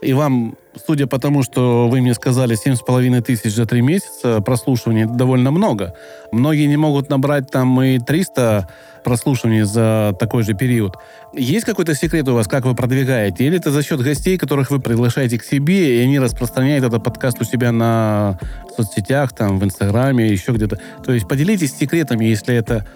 [0.02, 0.56] и вам,
[0.88, 5.94] судя по тому, что вы мне сказали, 7,5 тысяч за три месяца прослушиваний, довольно много.
[6.32, 8.68] Многие не могут набрать там и 300
[9.04, 10.96] прослушиваний за такой же период.
[11.32, 13.46] Есть какой-то секрет у вас, как вы продвигаете?
[13.46, 17.40] Или это за счет гостей, которых вы приглашаете к себе, и они распространяют этот подкаст
[17.40, 18.40] у себя на
[18.76, 20.80] соцсетях, там, в Инстаграме, еще где-то?
[21.06, 22.88] То есть поделитесь секретами, если это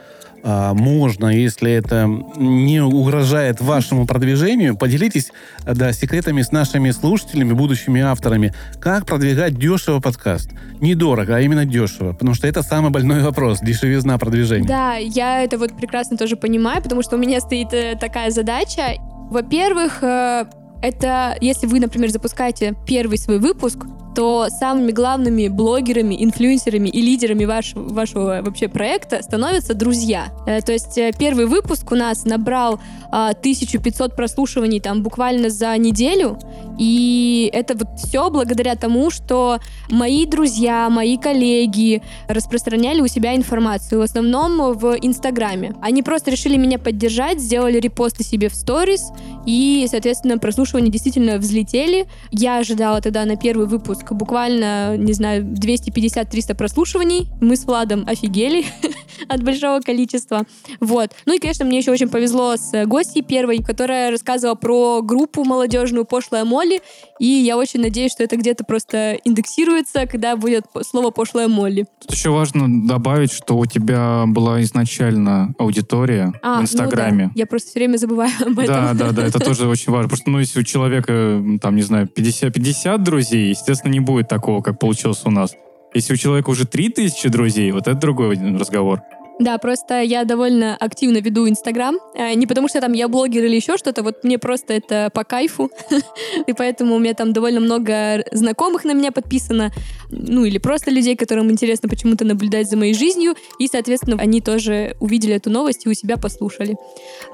[0.46, 5.32] можно, если это не угрожает вашему продвижению, поделитесь
[5.64, 10.52] да, секретами с нашими слушателями, будущими авторами, как продвигать дешево подкаст.
[10.80, 12.14] Недорого, а именно дешево.
[12.14, 14.68] Потому что это самый больной вопрос, дешевизна продвижения.
[14.68, 18.96] Да, я это вот прекрасно тоже понимаю, потому что у меня стоит э, такая задача.
[19.32, 20.46] Во-первых, э,
[20.82, 27.46] это если вы, например, запускаете первый свой выпуск, то самыми главными блогерами, инфлюенсерами и лидерами
[27.46, 30.28] ваш- вашего вообще проекта становятся друзья.
[30.48, 32.80] Э, То есть э, первый выпуск у нас набрал
[33.12, 36.38] а, 1500 прослушиваний там буквально за неделю,
[36.78, 44.00] и это вот все благодаря тому, что мои друзья, мои коллеги распространяли у себя информацию,
[44.00, 45.76] в основном в Инстаграме.
[45.82, 49.12] Они просто решили меня поддержать, сделали репосты себе в сторис,
[49.46, 52.08] и, соответственно, прослушивания действительно взлетели.
[52.32, 57.28] Я ожидала тогда на первый выпуск буквально, не знаю, 250-300 прослушиваний.
[57.42, 58.66] Мы с Владом офигели
[59.28, 60.44] от большого количества.
[60.80, 61.12] Вот.
[61.26, 66.06] Ну и, конечно, мне еще очень повезло с гостьей первой, которая рассказывала про группу молодежную
[66.06, 66.82] «Пошлая Молли»,
[67.20, 71.86] и я очень надеюсь, что это где-то просто индексируется, когда будет слово «Пошлая Молли».
[72.02, 77.26] Тут еще важно добавить, что у тебя была изначально аудитория А, в Инстаграме.
[77.26, 78.66] ну да, я просто все время забываю об этом.
[78.66, 80.10] Да, да, да, это тоже очень важно.
[80.10, 84.28] Потому что, ну, если у человека, там, не знаю, 50, 50 друзей, естественно, не будет
[84.28, 85.56] такого, как получилось у нас.
[85.94, 89.02] Если у человека уже 3000 друзей, вот это другой разговор.
[89.38, 91.98] Да, просто я довольно активно веду Инстаграм.
[92.16, 95.24] Э, Не потому что там я блогер или еще что-то, вот мне просто это по
[95.26, 95.70] кайфу.
[96.48, 99.72] И поэтому у меня там довольно много знакомых на меня подписано.
[100.10, 103.36] Ну, или просто людей, которым интересно почему-то наблюдать за моей жизнью.
[103.60, 106.78] И, соответственно, они тоже увидели эту новость и у себя послушали.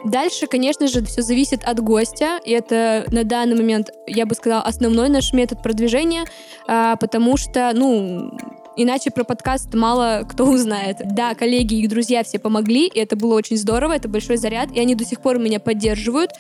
[0.06, 2.40] Дальше, конечно же, все зависит от гостя.
[2.44, 6.26] И это на данный момент, я бы сказала, основной наш метод продвижения.
[6.68, 8.32] а, Потому что, ну,
[8.78, 10.98] Иначе про подкаст мало кто узнает.
[11.14, 14.80] Да, коллеги и друзья все помогли, и это было очень здорово, это большой заряд, и
[14.80, 16.32] они до сих пор меня поддерживают.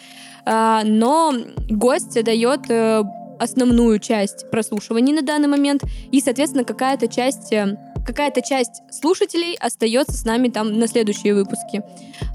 [0.45, 1.33] А, Но
[1.69, 3.03] гость дает э,
[3.39, 10.17] основную часть прослушиваний на данный момент, и, соответственно, какая-то часть э, какая-то часть слушателей остается
[10.17, 11.83] с нами там на следующие выпуски.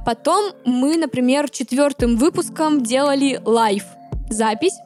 [0.05, 3.85] Потом мы, например, четвертым выпуском делали live
[4.31, 4.79] запись.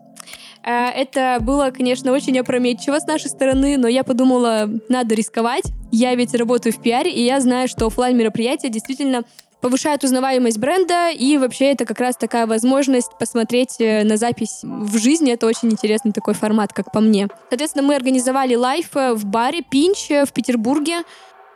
[0.64, 5.64] Э, Это было, конечно, очень опрометчиво с нашей стороны, но я подумала, надо рисковать.
[5.90, 9.24] Я ведь работаю в пиаре, и я знаю, что оффлайн мероприятия действительно
[9.60, 14.98] повышают узнаваемость бренда, и вообще это как раз такая возможность посмотреть э, на запись в
[14.98, 15.32] жизни.
[15.32, 17.28] Это очень интересный такой формат, как по мне.
[17.50, 21.02] Соответственно, мы организовали лайф э, в баре Пинч в Петербурге.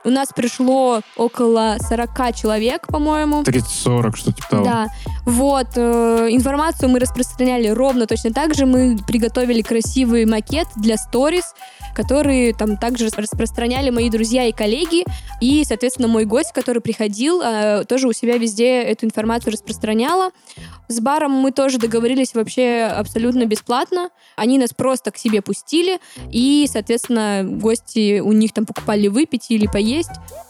[0.04, 3.42] У нас пришло около 40 человек, по-моему.
[3.42, 4.64] 30-40, что типа того.
[4.64, 4.86] Да,
[5.24, 8.66] вот, э, информацию мы распространяли ровно точно так же.
[8.66, 11.54] Мы приготовили красивый макет для сторис,
[11.94, 15.04] который там также рас- распространяли мои друзья и коллеги.
[15.40, 20.30] И, соответственно, мой гость, который приходил, э, тоже у себя везде эту информацию распространяла.
[20.88, 24.10] С баром мы тоже договорились вообще абсолютно бесплатно.
[24.36, 25.98] Они нас просто к себе пустили,
[26.30, 29.93] и, соответственно, гости у них там покупали выпить или поесть.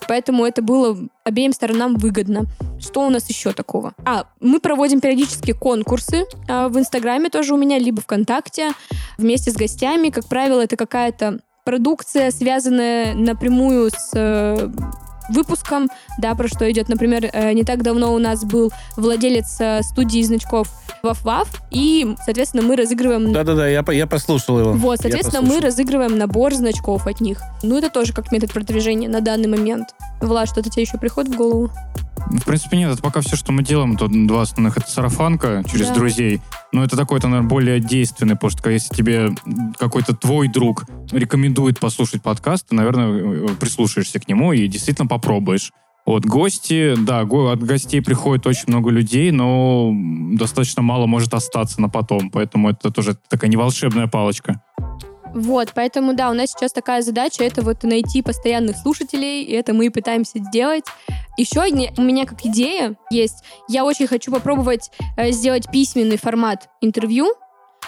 [0.07, 2.47] Поэтому это было обеим сторонам выгодно.
[2.81, 3.93] Что у нас еще такого?
[4.05, 8.73] А, мы проводим периодически конкурсы а, в Инстаграме тоже у меня, либо ВКонтакте,
[9.17, 10.11] вместе с гостями.
[10.11, 14.11] Как правило, это какая-то продукция, связанная напрямую с
[15.29, 16.89] выпуском, да, про что идет.
[16.89, 20.69] Например, э, не так давно у нас был владелец э, студии значков
[21.03, 23.33] Ваф-Ваф, и, соответственно, мы разыгрываем...
[23.33, 24.73] Да-да-да, я, я послушал его.
[24.73, 27.41] Вот, соответственно, мы разыгрываем набор значков от них.
[27.63, 29.95] Ну, это тоже как метод продвижения на данный момент.
[30.21, 31.71] Влад, что-то тебе еще приходит в голову?
[32.31, 33.97] В принципе, нет, это пока все, что мы делаем.
[33.97, 34.77] Тут два основных.
[34.77, 35.95] Это сарафанка через Да.
[35.95, 36.41] друзей.
[36.73, 39.31] Но это такой, это, наверное, более действенный, что если тебе
[39.79, 45.73] какой-то твой друг рекомендует послушать подкаст, ты, наверное, э, прислушаешься к нему и действительно попробуешь.
[46.07, 49.91] Вот, гости, да, от гостей приходит очень много людей, но
[50.33, 54.61] достаточно мало может остаться на потом, поэтому это тоже такая не волшебная палочка.
[55.35, 59.75] Вот, поэтому, да, у нас сейчас такая задача, это вот найти постоянных слушателей, и это
[59.75, 60.85] мы и пытаемся сделать.
[61.37, 61.61] Еще
[61.99, 67.35] у меня как идея есть, я очень хочу попробовать э, сделать письменный формат интервью,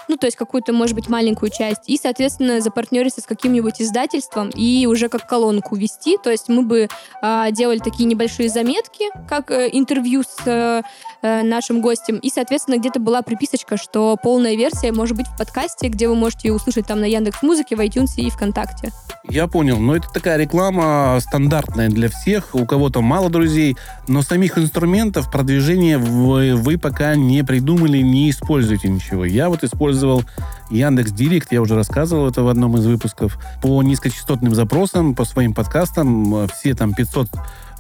[0.08, 4.86] ну, то есть какую-то, может быть, маленькую часть, и, соответственно, запартнериться с каким-нибудь издательством и
[4.86, 6.16] уже как колонку вести.
[6.22, 6.88] То есть мы бы
[7.22, 10.82] а, делали такие небольшие заметки, как э, интервью с э,
[11.22, 15.88] э, нашим гостем, и, соответственно, где-то была приписочка, что полная версия может быть в подкасте,
[15.88, 18.92] где вы можете ее услышать там на Яндекс Музыке, в iTunes и ВКонтакте.
[19.28, 24.58] Я понял, но это такая реклама стандартная для всех, у кого-то мало друзей, но самих
[24.58, 29.24] инструментов продвижения вы, вы пока не придумали, не используете ничего.
[29.24, 29.64] Я вот
[29.96, 30.24] использовал
[30.70, 35.54] Яндекс Директ, я уже рассказывал это в одном из выпусков, по низкочастотным запросам, по своим
[35.54, 37.28] подкастам, э, все там 500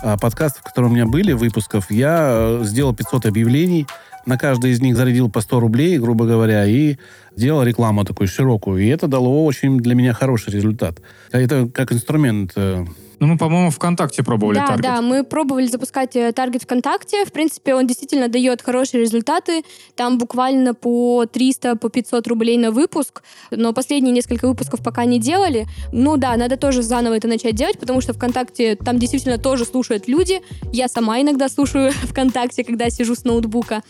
[0.02, 3.86] а, подкастов, которые у меня были, выпусков, я э, сделал 500 объявлений,
[4.24, 6.96] на каждый из них зарядил по 100 рублей, грубо говоря, и
[7.36, 8.82] делал рекламу такую широкую.
[8.82, 11.00] И это дало очень для меня хороший результат.
[11.32, 12.86] Это как инструмент э,
[13.18, 14.82] Ну, мы, по-моему, ВКонтакте пробовали да, таргет.
[14.82, 17.24] да, мы пробовали запускать э, таргет ВКонтакте.
[17.24, 19.62] В принципе, он действительно дает хорошие результаты.
[19.94, 23.22] Там буквально по 300, по 500 рублей на выпуск.
[23.50, 25.66] Но последние несколько выпусков пока не делали.
[25.92, 30.08] Ну да, надо тоже заново это начать делать, потому что ВКонтакте там действительно тоже слушают
[30.08, 30.42] люди.
[30.72, 33.82] Я сама иногда слушаю ВКонтакте, когда сижу с ноутбука.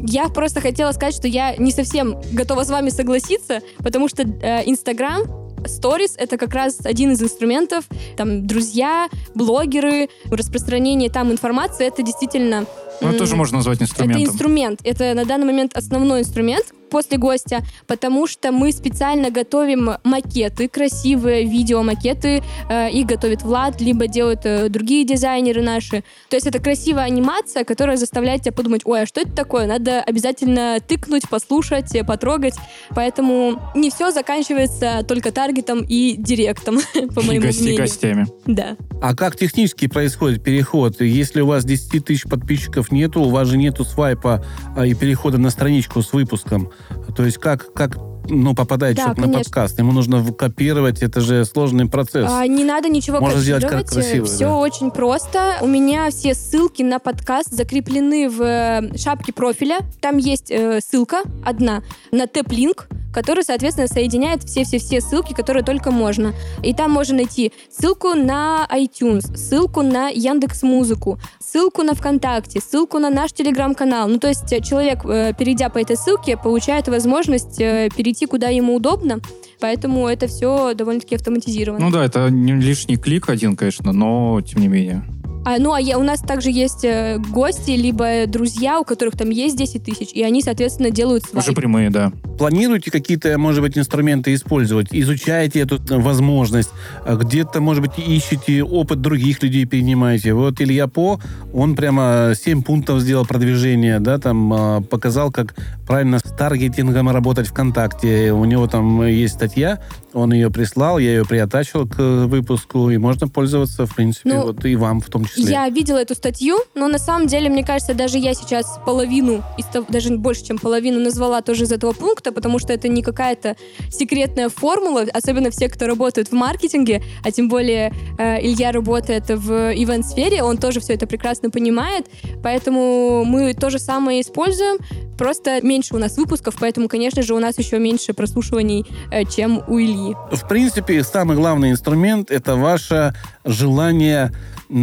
[0.00, 4.62] Я просто хотела сказать, что я не совсем готова с вами согласиться, потому что э,
[4.66, 7.84] Инстаграм Stories— это как раз один из инструментов.
[8.16, 12.66] Там друзья, блогеры, распространение там информации— это действительно...
[13.00, 14.22] Ну, это тоже можно назвать инструментом.
[14.22, 14.80] Это инструмент.
[14.82, 21.44] Это на данный момент основной инструмент после гостя, потому что мы специально готовим макеты, красивые
[21.44, 22.42] видеомакеты.
[22.68, 26.02] Э, их готовит Влад, либо делают э, другие дизайнеры наши.
[26.28, 29.66] То есть это красивая анимация, которая заставляет тебя подумать, ой, а что это такое?
[29.66, 32.54] Надо обязательно тыкнуть, послушать, э, потрогать.
[32.90, 36.78] Поэтому не все заканчивается только таргетом и директом,
[37.14, 37.76] по И моему мнению.
[37.76, 38.26] гостями.
[38.46, 38.76] Да.
[39.00, 41.00] А как технически происходит переход?
[41.00, 44.44] Если у вас 10 тысяч подписчиков нету, у вас же нету свайпа
[44.76, 46.70] а, и перехода на страничку с выпуском.
[47.16, 47.96] То есть как, как
[48.30, 49.44] ну, попадает Да, человек на конечно.
[49.44, 49.78] подкаст?
[49.78, 52.30] Ему нужно копировать, это же сложный процесс.
[52.30, 54.56] А, не надо ничего Можно сделать как красиво, Все да.
[54.56, 55.58] очень просто.
[55.60, 59.78] У меня все ссылки на подкаст закреплены в э, шапке профиля.
[60.00, 66.34] Там есть э, ссылка одна на тэп-линк, который, соответственно, соединяет все-все-все ссылки, которые только можно.
[66.62, 72.98] И там можно найти ссылку на iTunes, ссылку на Яндекс Музыку, ссылку на ВКонтакте, ссылку
[72.98, 74.08] на наш Телеграм-канал.
[74.08, 78.48] Ну, то есть э, человек, э, перейдя по этой ссылке, получает возможность э, перейти куда
[78.48, 79.20] ему удобно.
[79.60, 81.84] Поэтому это все довольно-таки автоматизировано.
[81.84, 85.04] Ну да, это не лишний клик один, конечно, но тем не менее.
[85.48, 89.30] А, ну, а я, у нас также есть э, гости, либо друзья, у которых там
[89.30, 91.42] есть 10 тысяч, и они, соответственно, делают свайп.
[91.42, 92.12] Уже прямые, да.
[92.38, 94.88] Планируете какие-то, может быть, инструменты использовать?
[94.92, 96.68] Изучаете эту э, возможность?
[97.04, 100.34] А Где-то, может быть, ищете опыт других людей, перенимаете?
[100.34, 101.18] Вот Илья По,
[101.54, 105.54] он прямо 7 пунктов сделал продвижения, да, там а, показал, как
[105.86, 108.32] правильно с таргетингом работать ВКонтакте.
[108.32, 109.80] У него там есть статья,
[110.12, 114.42] он ее прислал, я ее приотачил к э, выпуску, и можно пользоваться, в принципе, Ну,
[114.42, 115.44] вот и вам в том числе.
[115.44, 119.66] Я видела эту статью, но на самом деле, мне кажется, даже я сейчас половину, из
[119.66, 123.56] того- даже больше, чем половину назвала тоже из этого пункта, потому что это не какая-то
[123.90, 129.72] секретная формула, особенно все, кто работает в маркетинге, а тем более э, Илья работает в
[129.74, 132.06] ивент-сфере, он тоже все это прекрасно понимает,
[132.42, 134.78] поэтому мы то же самое используем,
[135.18, 139.62] просто меньше у нас выпусков, поэтому, конечно же, у нас еще меньше прослушиваний, э, чем
[139.66, 140.14] у Ильи.
[140.32, 144.32] В принципе, самый главный инструмент это ваше желание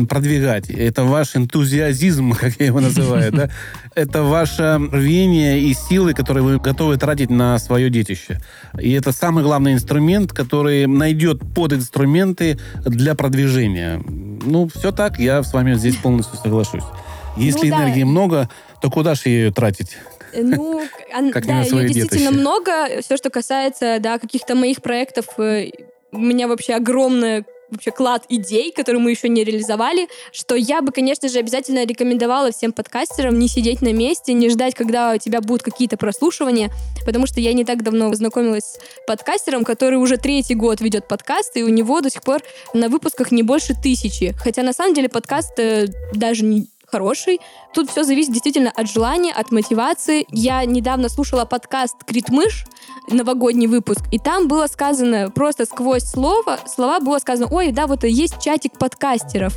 [0.10, 0.70] продвигать.
[0.70, 3.50] Это ваш энтузиазм, как я его называю, да?
[3.96, 8.42] Это ваше рвение и силы, которые вы готовы тратить на свое детище.
[8.78, 14.02] И это самый главный инструмент, который найдет подинструменты для продвижения.
[14.06, 16.84] Ну, все так, я с вами здесь полностью соглашусь.
[17.38, 17.84] Если Ну да.
[17.84, 18.50] энергии много,
[18.82, 19.98] то куда же ее тратить?
[20.36, 23.02] Ну, да, ее действительно много.
[23.02, 25.72] Все, что касается, да, каких-то моих проектов, э,
[26.12, 30.92] у меня вообще огромный вообще клад идей, которые мы еще не реализовали, что я бы,
[30.92, 35.42] конечно же, обязательно рекомендовала всем подкастерам не сидеть на месте, не ждать, когда у тебя
[35.42, 36.72] будут какие-то прослушивания,
[37.06, 41.58] потому что я не так давно познакомилась с подкастером, который уже третий год ведет подкаст,
[41.58, 42.42] и у него до сих пор
[42.74, 44.36] на выпусках не больше тысячи.
[44.38, 47.40] Хотя на самом деле подкаст э, даже не хороший.
[47.74, 50.26] Тут все зависит действительно от желания, от мотивации.
[50.30, 52.66] Я недавно слушала подкаст «Критмыш»,
[53.10, 58.04] новогодний выпуск, и там было сказано просто сквозь слово, слова было сказано, ой, да, вот
[58.04, 59.54] есть чатик подкастеров.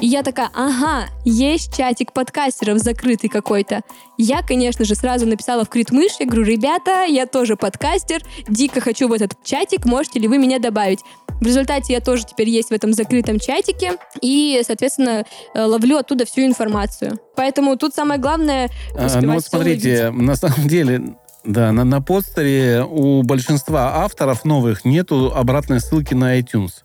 [0.00, 3.80] И я такая, ага, есть чатик подкастеров закрытый какой-то.
[4.16, 9.08] Я, конечно же, сразу написала в Критмыш, я говорю, ребята, я тоже подкастер, дико хочу
[9.08, 11.00] в этот чатик, можете ли вы меня добавить?
[11.40, 15.24] В результате я тоже теперь есть в этом закрытом чатике и, соответственно,
[15.54, 17.18] э, ловлю оттуда всю информацию.
[17.36, 21.02] Поэтому тут самое главное А, успевать ну вот смотрите, на самом деле,
[21.44, 26.82] да, на, на постере у большинства авторов новых нету обратной ссылки на iTunes.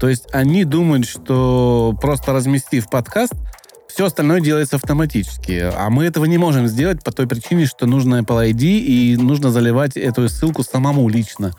[0.00, 3.34] То есть они думают, что просто разместив подкаст,
[3.96, 5.70] все остальное делается автоматически.
[5.74, 9.50] А мы этого не можем сделать по той причине, что нужно Apple ID и нужно
[9.50, 11.52] заливать эту ссылку самому лично.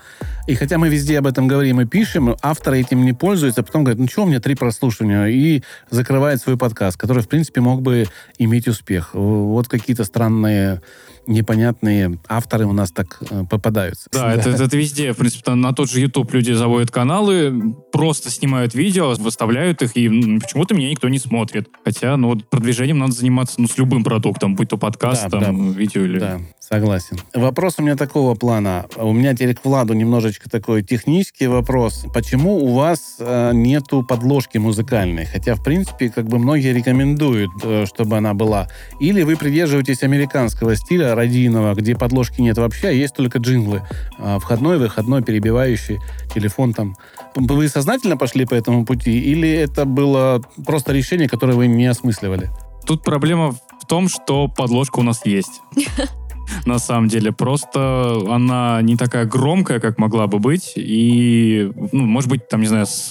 [0.46, 3.82] И хотя мы везде об этом говорим и пишем, авторы этим не пользуются, а потом
[3.82, 7.82] говорят, ну что, у меня три прослушивания, и закрывает свой подкаст, который, в принципе, мог
[7.82, 8.06] бы
[8.38, 9.14] иметь успех.
[9.14, 10.80] Вот какие-то странные,
[11.28, 14.08] непонятные авторы у нас так э, попадаются.
[14.12, 15.12] Да, Это, это везде.
[15.12, 19.96] В принципе, там на тот же YouTube люди заводят каналы, просто снимают видео, выставляют их,
[19.96, 21.68] и м, почему-то меня никто не смотрит.
[21.84, 25.40] Хотя, ну, ну, вот продвижением надо заниматься ну, с любым продуктом, будь то подкаст, Да,
[25.40, 25.78] там, да.
[25.78, 26.18] видео или...
[26.18, 27.18] Да, согласен.
[27.34, 28.84] Вопрос у меня такого плана.
[28.96, 32.04] У меня теперь к Владу немножечко такой технический вопрос.
[32.12, 35.24] Почему у вас э, нету подложки музыкальной?
[35.24, 38.68] Хотя, в принципе, как бы многие рекомендуют, э, чтобы она была.
[39.00, 43.82] Или вы придерживаетесь американского стиля радийного, где подложки нет вообще, а есть только джинглы.
[44.18, 45.98] А, входной, выходной, перебивающий,
[46.34, 46.96] телефон там.
[47.34, 49.18] Вы сознательно пошли по этому пути?
[49.20, 52.50] Или это было просто решение, которое вы не осмысливали?
[52.86, 55.60] Тут проблема в том, что подложка у нас есть.
[56.64, 62.30] На самом деле, просто она не такая громкая, как могла бы быть, и, ну, может
[62.30, 63.10] быть, там, не знаю, с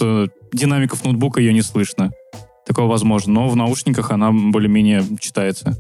[0.51, 2.12] динамиков ноутбука ее не слышно.
[2.66, 5.78] Такое возможно, но в наушниках она более-менее читается.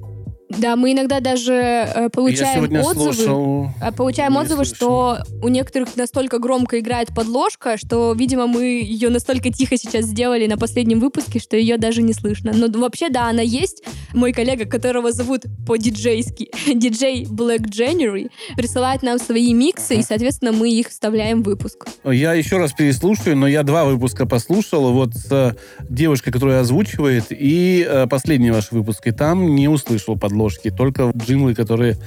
[0.49, 3.13] Да, мы иногда даже э, получаем отзывы.
[3.13, 3.69] слушал...
[3.81, 4.75] А Получаем Не отзывы, слышал.
[4.75, 10.47] что у некоторых настолько громко играет подложка, что, видимо, мы ее настолько тихо сейчас сделали
[10.47, 12.53] на последнем выпуске, что ее даже не слышно.
[12.53, 13.83] Но вообще, да, она есть.
[14.13, 20.71] Мой коллега, которого зовут по-диджейски, диджей Black January, присылает нам свои миксы, и, соответственно, мы
[20.71, 21.87] их вставляем в выпуск.
[22.03, 24.91] Я еще раз переслушаю, но я два выпуска послушал.
[24.93, 25.55] Вот с э,
[25.89, 29.07] девушкой, которая озвучивает, и э, последний ваш выпуск.
[29.07, 31.97] И там не услышал подложки, только джинглы, которые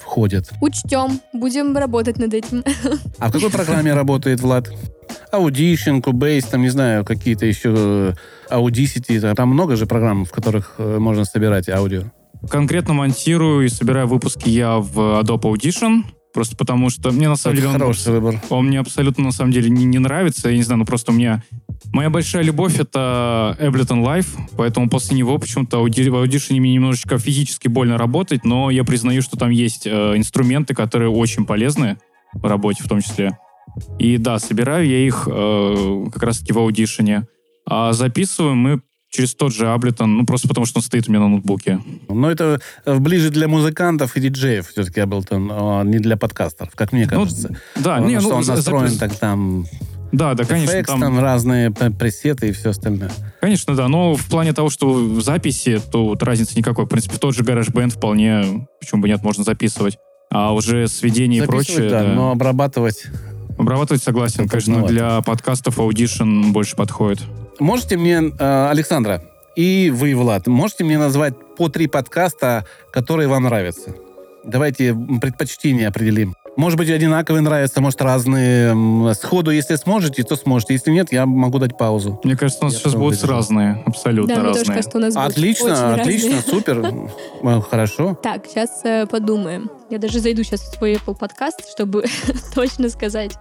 [0.00, 0.50] входят.
[0.60, 2.64] Учтем, будем работать над этим.
[3.18, 4.70] А в какой программе работает Влад?
[5.32, 8.12] Audition, Cubase, там, не знаю, какие-то еще э,
[8.50, 9.34] Audacity.
[9.34, 12.04] Там, много же программ, в которых э, можно собирать аудио.
[12.48, 16.02] Конкретно монтирую и собираю выпуски я в Adobe Audition,
[16.32, 17.74] просто потому что мне на самом Это деле...
[17.74, 18.40] он- хороший выбор.
[18.48, 20.48] Он мне абсолютно, на самом деле, не, не нравится.
[20.48, 21.42] Я не знаю, ну просто у меня...
[21.92, 24.26] Моя большая любовь— это Ableton Live,
[24.56, 29.36] поэтому после него почему-то в Audition мне немножечко физически больно работать, но я признаю, что
[29.36, 31.98] там есть э, инструменты, которые очень полезны
[32.32, 33.36] в работе в том числе.
[33.98, 37.24] И да, собираю я их э, как раз-таки в Audition.
[37.66, 38.80] А записываем мы
[39.10, 41.80] через тот же Ableton, ну просто потому что он стоит у меня на ноутбуке.
[42.08, 46.92] Но это э, ближе для музыкантов и диджеев все-таки Ableton, а не для подкастеров, как
[46.92, 47.48] мне Ну, кажется.
[47.74, 49.66] Да, Потому не, что ну, он настроен запис- так там,
[50.12, 53.10] Да, да, конечно, FX, там- там разные пресеты и все остальное.
[53.40, 56.86] Конечно, да, но в плане того, что в записи, то вот разницы никакой.
[56.86, 59.98] В принципе, тот же GarageBand вполне, почему бы нет, можно записывать.
[60.32, 62.12] А уже сведение и прочее, да, да.
[62.12, 63.04] но обрабатывать.
[63.58, 64.44] обрабатывать согласен.
[64.44, 67.20] Это Конечно, для подкастов Audition больше подходит.
[67.58, 69.22] Можете мне, э, Александра,
[69.56, 73.94] и вы, Влад, можете мне назвать по три подкаста, которые вам нравятся?
[74.44, 76.34] Давайте м, предпочтения определим.
[76.56, 79.14] Может быть, одинаковые нравятся, может, разные.
[79.14, 80.74] Сходу, если сможете, то сможете.
[80.74, 82.20] Если нет, я могу дать паузу.
[82.24, 84.76] Мне кажется, у нас Я сейчас будут разные, абсолютно Да, мне тоже разные.
[84.76, 86.54] кажется, у нас будет очень Отлично, отлично, разные.
[86.54, 87.08] супер.
[87.42, 88.18] Э, Хорошо.
[88.22, 89.70] Так, сейчас подумаем.
[89.90, 92.04] Я даже зайду сейчас в свой Apple подкаст, чтобы
[92.54, 93.32] точно сказать.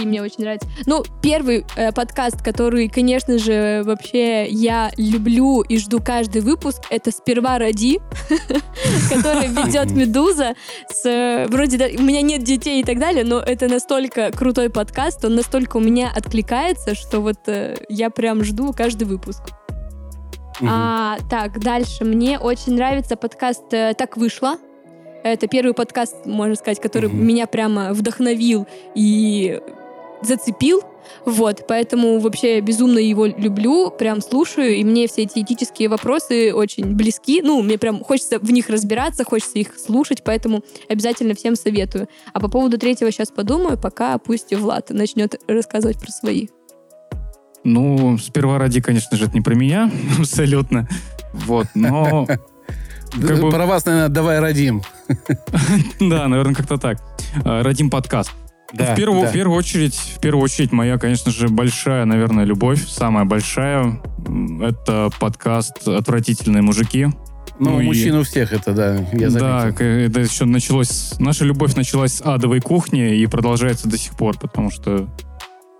[0.00, 0.66] И мне очень нравится.
[0.86, 7.10] Ну, первый э, подкаст, который, конечно же, вообще я люблю и жду каждый выпуск, это
[7.10, 8.00] «Сперва роди»,
[9.10, 10.54] который ведет Медуза.
[11.04, 15.34] Э, вроде у меня нет детей и так далее, но это настолько крутой подкаст, он
[15.34, 19.42] настолько у меня откликается, что вот э, я прям жду каждый выпуск.
[20.62, 22.04] А, так, дальше.
[22.04, 24.56] Мне очень нравится подкаст э, «Так вышло».
[25.22, 27.26] Это первый подкаст, можно сказать, который Мгм.
[27.26, 29.60] меня прямо вдохновил и
[30.22, 30.82] зацепил.
[31.24, 36.94] Вот, поэтому вообще безумно его люблю, прям слушаю, и мне все эти этические вопросы очень
[36.94, 37.42] близки.
[37.42, 42.08] Ну, мне прям хочется в них разбираться, хочется их слушать, поэтому обязательно всем советую.
[42.32, 46.46] А по поводу третьего сейчас подумаю, пока пусть Влад начнет рассказывать про свои.
[47.64, 50.88] Ну, сперва ради, конечно же, это не про меня, абсолютно.
[51.32, 52.26] Вот, но...
[52.26, 54.82] как бы- Про вас, наверное, давай родим.
[56.00, 56.98] Да, наверное, как-то так.
[57.44, 58.30] Э, Родим подкаст.
[58.72, 59.28] Да, в, первую, да.
[59.28, 64.00] в первую очередь, в первую очередь, моя, конечно же, большая, наверное, любовь, самая большая,
[64.60, 67.08] это подкаст «Отвратительные мужики».
[67.58, 69.76] Ну, ну и- мужчин у всех это, да, я да, заметил.
[69.76, 71.14] к- это еще началось...
[71.18, 75.08] Наша любовь началась с адовой кухни и продолжается до сих пор, потому что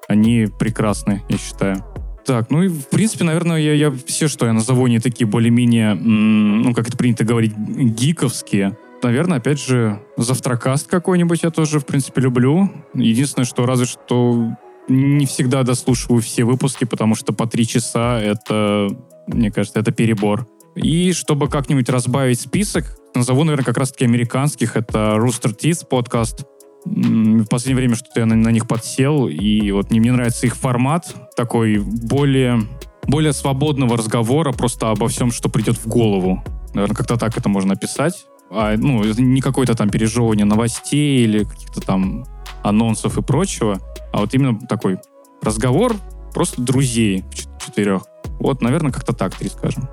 [0.08, 1.84] они прекрасны, я считаю.
[2.26, 5.94] Так, ну и в принципе, наверное, я, я все, что я назову, они такие более-менее,
[5.94, 8.76] ну, как это принято говорить, гиковские.
[9.02, 12.70] Наверное, опять же, завтракаст какой-нибудь я тоже, в принципе, люблю.
[12.94, 14.56] Единственное, что разве что
[14.88, 18.88] не всегда дослушиваю все выпуски, потому что по три часа это,
[19.26, 20.46] мне кажется, это перебор.
[20.74, 22.84] И чтобы как-нибудь разбавить список,
[23.14, 24.76] назову, наверное, как раз-таки американских.
[24.76, 26.44] Это Rooster Teeth подкаст.
[26.84, 30.56] В последнее время что-то я на, на них подсел, и вот мне, мне нравится их
[30.56, 32.62] формат, такой более,
[33.06, 36.42] более свободного разговора просто обо всем, что придет в голову.
[36.72, 38.26] Наверное, как-то так это можно описать.
[38.50, 42.26] А, ну, это не какое-то там пережевывание новостей или каких-то там
[42.62, 43.78] анонсов и прочего,
[44.12, 44.98] а вот именно такой
[45.42, 45.94] разговор
[46.34, 48.02] просто друзей в чет- четырех.
[48.38, 49.88] Вот, наверное, как-то так, три скажем.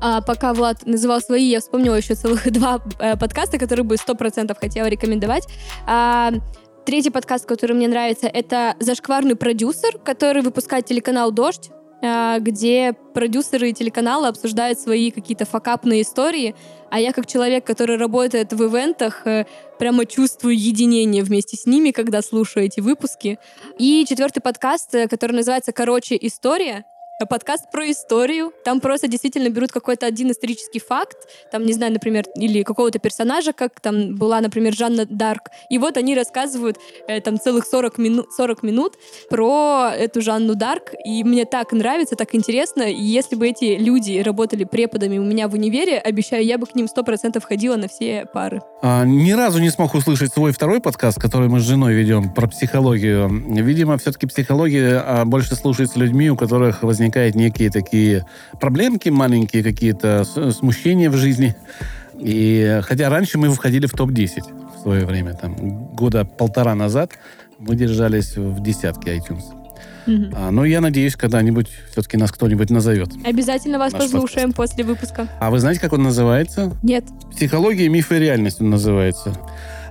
[0.00, 4.56] А пока Влад называл свои, я вспомнила еще целых два э, подкаста, которые бы 100%
[4.58, 5.46] хотела рекомендовать.
[5.86, 6.32] А,
[6.84, 11.70] третий подкаст, который мне нравится, это «Зашкварный продюсер», который выпускает телеканал «Дождь»,
[12.02, 16.54] где продюсеры телеканала обсуждают свои какие-то факапные истории,
[16.90, 19.46] а я как человек, который работает в ивентах, э,
[19.78, 23.38] прямо чувствую единение вместе с ними, когда слушаю эти выпуски.
[23.78, 26.84] И четвертый подкаст, э, который называется «Короче, история»,
[27.28, 28.52] подкаст про историю.
[28.64, 31.16] Там просто действительно берут какой-то один исторический факт,
[31.50, 35.50] там, не знаю, например, или какого-то персонажа, как там была, например, Жанна Дарк.
[35.70, 38.94] И вот они рассказывают э, там целых 40 минут, 40 минут
[39.30, 40.92] про эту Жанну Дарк.
[41.04, 42.82] И мне так нравится, так интересно.
[42.82, 46.74] И если бы эти люди работали преподами у меня в универе, обещаю, я бы к
[46.74, 48.60] ним 100% ходила на все пары.
[48.82, 52.48] А, ни разу не смог услышать свой второй подкаст, который мы с женой ведем, про
[52.48, 53.28] психологию.
[53.62, 58.24] Видимо, все-таки психология а, больше слушается людьми, у которых возникают некие такие
[58.60, 61.56] проблемки маленькие, какие-то смущения в жизни.
[62.18, 67.12] И хотя раньше мы входили в топ-10 в свое время, там, года полтора назад
[67.58, 69.42] мы держались в десятке iTunes.
[70.06, 70.32] Мгм.
[70.36, 73.10] А, но я надеюсь, когда-нибудь все-таки нас кто-нибудь назовет.
[73.24, 75.28] Обязательно вас послушаем после выпуска.
[75.40, 76.72] А вы знаете, как он называется?
[76.82, 77.04] Нет.
[77.32, 79.36] Психология, мифы и реальность он называется.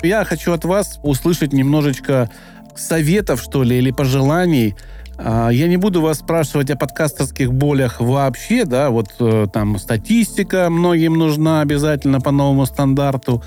[0.02, 2.30] Я хочу от вас услышать немножечко
[2.76, 4.76] советов, что ли, или пожеланий.
[5.24, 10.68] А, Я не буду вас спрашивать о подкастерских болях вообще, да, вот э, там статистика
[10.70, 13.44] многим нужна обязательно по новому стандарту.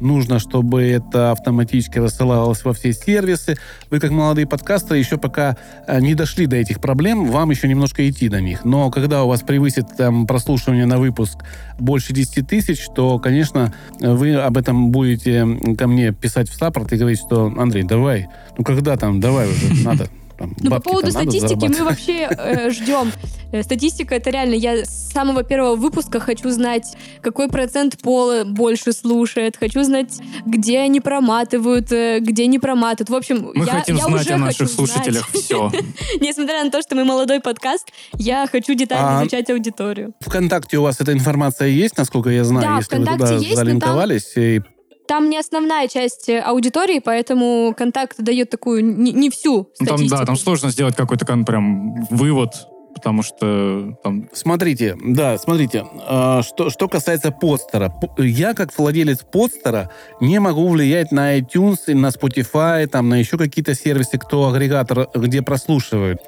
[0.00, 3.58] Нужно, чтобы это автоматически рассылалось во все сервисы.
[3.90, 8.08] Вы, как молодые подкастеры, еще пока э, не дошли до этих проблем, вам еще немножко
[8.08, 8.64] идти до них.
[8.64, 11.44] Но когда у вас превысит там, прослушивание на выпуск
[11.78, 15.46] больше 10 тысяч, то, конечно, вы об этом будете
[15.76, 19.84] ко мне писать в саппорт и говорить, что, Андрей, давай, ну когда там, давай уже,
[19.84, 20.08] надо.
[20.40, 23.12] Там, Ну, по поводу статистики мы вообще э, ждем.
[23.52, 24.54] Э, Статистика это реально.
[24.54, 29.56] Я с самого первого выпуска хочу знать, какой процент пола больше слушает.
[29.58, 33.10] Хочу знать, где они проматывают, э, где не проматывают.
[33.10, 34.90] В общем, Мы я, хотим я знать уже о наших хочу знать.
[34.90, 35.70] слушателях все.
[36.20, 40.14] Несмотря на то, что мы молодой подкаст, я хочу детально А, изучать аудиторию.
[40.20, 43.56] ВКонтакте у вас эта информация есть, насколько я знаю, Да, если вы туда есть, но
[43.56, 44.32] там- залинковались.
[44.36, 44.62] И
[45.10, 49.86] Там не основная часть э, аудитории, поэтому контакт дает такую не, не всю Ну, Там,
[49.98, 50.18] статистику.
[50.20, 52.50] да, там сложно сделать какой-то кон- прям вывод,
[52.94, 57.88] потому что там Смотрите, да, смотрите, а, что, что касается подстера.
[57.88, 59.90] П- Я, как владелец подстера,
[60.20, 65.08] не могу влиять на iTunes, и на Spotify, там, на еще какие-то сервисы, кто агрегатор,
[65.12, 66.20] где прослушивают.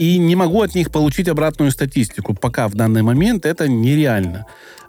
[0.00, 2.32] И не могу от них получить обратную статистику.
[2.32, 4.46] Пока в данный момент это нереально.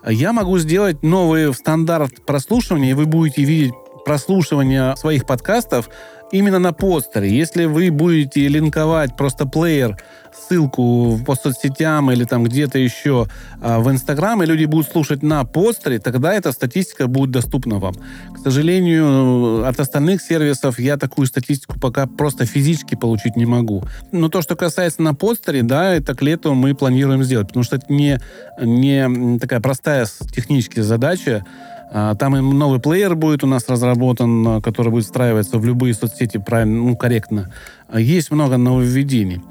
[0.07, 3.73] Я могу сделать новый стандарт прослушивания, и вы будете видеть
[4.05, 5.89] прослушивание своих подкастов
[6.31, 7.29] именно на постере.
[7.29, 9.97] Если вы будете линковать просто плеер,
[10.33, 13.27] ссылку по соцсетям или там где-то еще
[13.61, 17.95] а, в Инстаграм, и люди будут слушать на постере, тогда эта статистика будет доступна вам.
[18.33, 23.83] К сожалению, от остальных сервисов я такую статистику пока просто физически получить не могу.
[24.11, 27.75] Но то, что касается на постере, да, это к лету мы планируем сделать, потому что
[27.75, 28.19] это не,
[28.61, 31.45] не такая простая техническая задача,
[31.91, 36.37] Там и новый плеер будет у нас разработан, а, который будет встраиваться в любые соцсети
[36.37, 37.51] правильно, ну, корректно.
[37.89, 39.41] А, Есть много нововведений.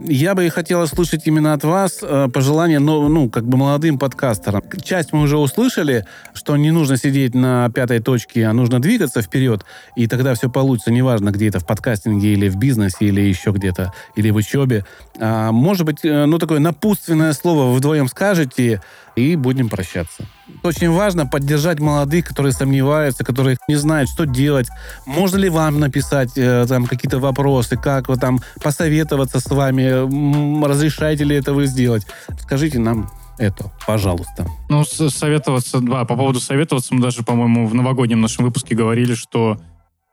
[0.00, 4.62] Я бы и хотела слышать именно от вас пожелания, ну, ну, как бы молодым подкастерам.
[4.80, 9.64] Часть мы уже услышали, что не нужно сидеть на пятой точке, а нужно двигаться вперед,
[9.96, 13.92] и тогда все получится, неважно, где это, в подкастинге или в бизнесе, или еще где-то,
[14.14, 14.84] или в учебе.
[15.18, 18.80] А, может быть, э, ну, такое напутственное слово вы вдвоем скажете,
[19.18, 20.24] и будем прощаться.
[20.62, 24.68] Очень важно поддержать молодых, которые сомневаются, которые не знают, что делать.
[25.06, 31.24] Можно ли вам написать э, там какие-то вопросы, как вы там посоветоваться с вами, разрешаете
[31.24, 32.06] ли это вы сделать?
[32.40, 34.46] Скажите нам это, пожалуйста.
[34.68, 39.58] Ну, советоваться, да, по поводу советоваться, мы даже, по-моему, в новогоднем нашем выпуске говорили, что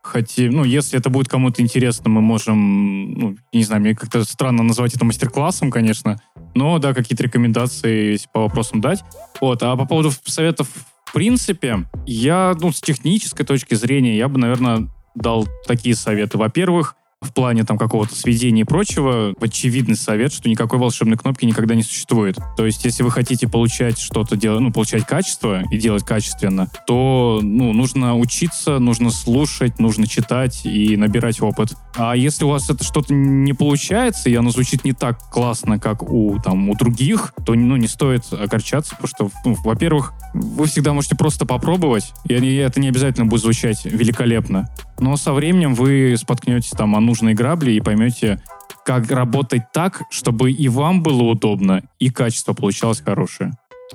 [0.05, 4.63] хотим, ну, если это будет кому-то интересно, мы можем, ну, не знаю, мне как-то странно
[4.63, 6.21] назвать это мастер-классом, конечно,
[6.55, 9.03] но, да, какие-то рекомендации по вопросам дать.
[9.39, 10.69] Вот, а по поводу советов
[11.05, 16.37] в принципе, я, ну, с технической точки зрения, я бы, наверное, дал такие советы.
[16.37, 21.75] Во-первых, в плане там какого-то сведения и прочего, очевидный совет, что никакой волшебной кнопки никогда
[21.75, 22.37] не существует.
[22.55, 27.39] То есть, если вы хотите получать что-то делать, ну, получать качество и делать качественно, то,
[27.41, 31.73] ну, нужно учиться, нужно слушать, нужно читать и набирать опыт.
[31.95, 36.03] А если у вас это что-то не получается, и оно звучит не так классно, как
[36.03, 40.93] у, там, у других, то, ну, не стоит огорчаться, потому что, ну, во-первых, вы всегда
[40.93, 44.69] можете просто попробовать, и это не обязательно будет звучать великолепно.
[44.99, 48.41] Но со временем вы споткнетесь там о нужные грабли и поймете,
[48.85, 53.51] как работать так, чтобы и вам было удобно, и качество получалось хорошее.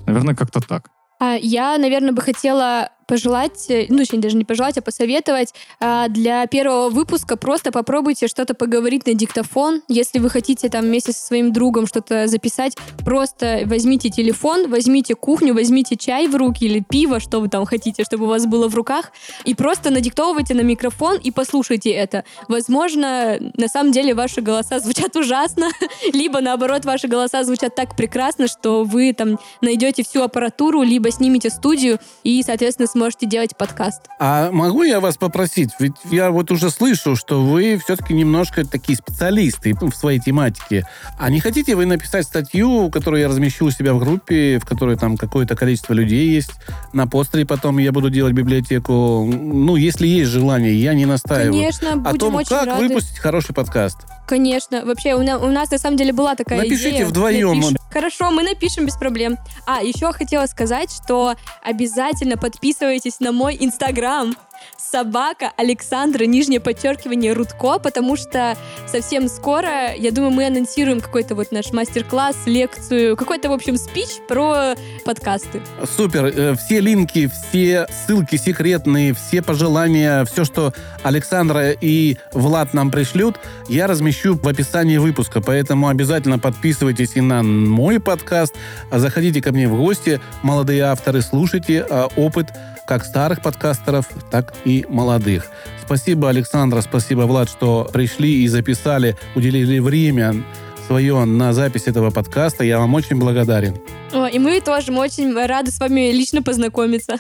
[0.07, 0.91] Наверное, как-то так.
[1.19, 6.07] А, Я, наверное, бы хотела пожелать, э, ну, точнее, даже не пожелать, а посоветовать а,
[6.07, 9.83] для первого выпуска просто попробуйте что-то поговорить на диктофон.
[9.89, 15.55] Если вы хотите там вместе со своим другом что-то записать, просто возьмите телефон, возьмите кухню,
[15.55, 18.77] возьмите чай в руки или пиво, что вы там хотите, чтобы у вас было в
[18.77, 19.11] руках,
[19.45, 22.23] и просто надиктовывайте на микрофон и послушайте это.
[22.47, 25.69] Возможно, на самом деле ваши голоса звучат ужасно,
[26.13, 31.51] либо наоборот ваши голоса звучат так прекрасно, что вы там найдете всю аппаратуру, либо снимете
[31.51, 34.03] студию и, соответственно, сможете делать подкаст.
[34.19, 35.71] А могу я вас попросить?
[35.79, 40.87] Ведь я вот уже слышу, что вы все-таки немножко такие специалисты в своей тематике.
[41.19, 44.97] А не хотите вы написать статью, которую я размещу у себя в группе, в которой
[44.97, 46.53] там какое-то количество людей есть?
[46.93, 49.25] На постере потом я буду делать библиотеку.
[49.25, 51.53] Ну, если есть желание, я не настаиваю.
[51.53, 52.89] Конечно, О будем том, очень как рады.
[52.89, 53.99] выпустить хороший подкаст.
[54.27, 54.85] Конечно.
[54.85, 57.07] Вообще, у, на- у нас на самом деле была такая Напишите идея.
[57.07, 57.55] вдвоем.
[57.59, 57.77] Напишем.
[57.91, 59.37] Хорошо, мы напишем без проблем.
[59.67, 61.35] А, еще хотела сказать, что
[61.65, 62.90] обязательно подписывайтесь
[63.21, 64.35] на мой инстаграм.
[64.77, 71.53] Собака Александра, нижнее подчеркивание, Рудко, потому что совсем скоро, я думаю, мы анонсируем какой-то вот
[71.53, 74.75] наш мастер-класс, лекцию, какой-то, в общем, спич про
[75.05, 75.63] подкасты.
[75.97, 76.27] Супер.
[76.27, 83.37] Э, Все линки, все ссылки секретные, все пожелания, все, что Александра и Влад нам пришлют,
[83.69, 85.41] я размещу в описании выпуска.
[85.41, 88.55] Поэтому обязательно подписывайтесь и на мой подкаст.
[88.91, 92.49] Заходите ко мне в гости, молодые авторы, слушайте а, опыт
[92.87, 95.47] как старых подкастеров, так и молодых.
[95.85, 100.45] Спасибо, Александра, спасибо, Влад, что пришли и записали, уделили время
[100.87, 102.65] свое на запись этого подкаста.
[102.65, 103.77] Я вам очень благодарен.
[104.13, 107.17] О, и мы тоже, мы очень рады с вами лично познакомиться.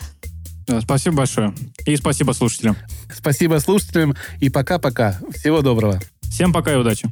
[0.83, 1.55] Спасибо большое.
[1.87, 2.77] И спасибо слушателям.
[3.13, 5.19] Спасибо слушателям и пока-пока.
[5.35, 6.01] Всего доброго.
[6.23, 7.09] Всем пока и удачи.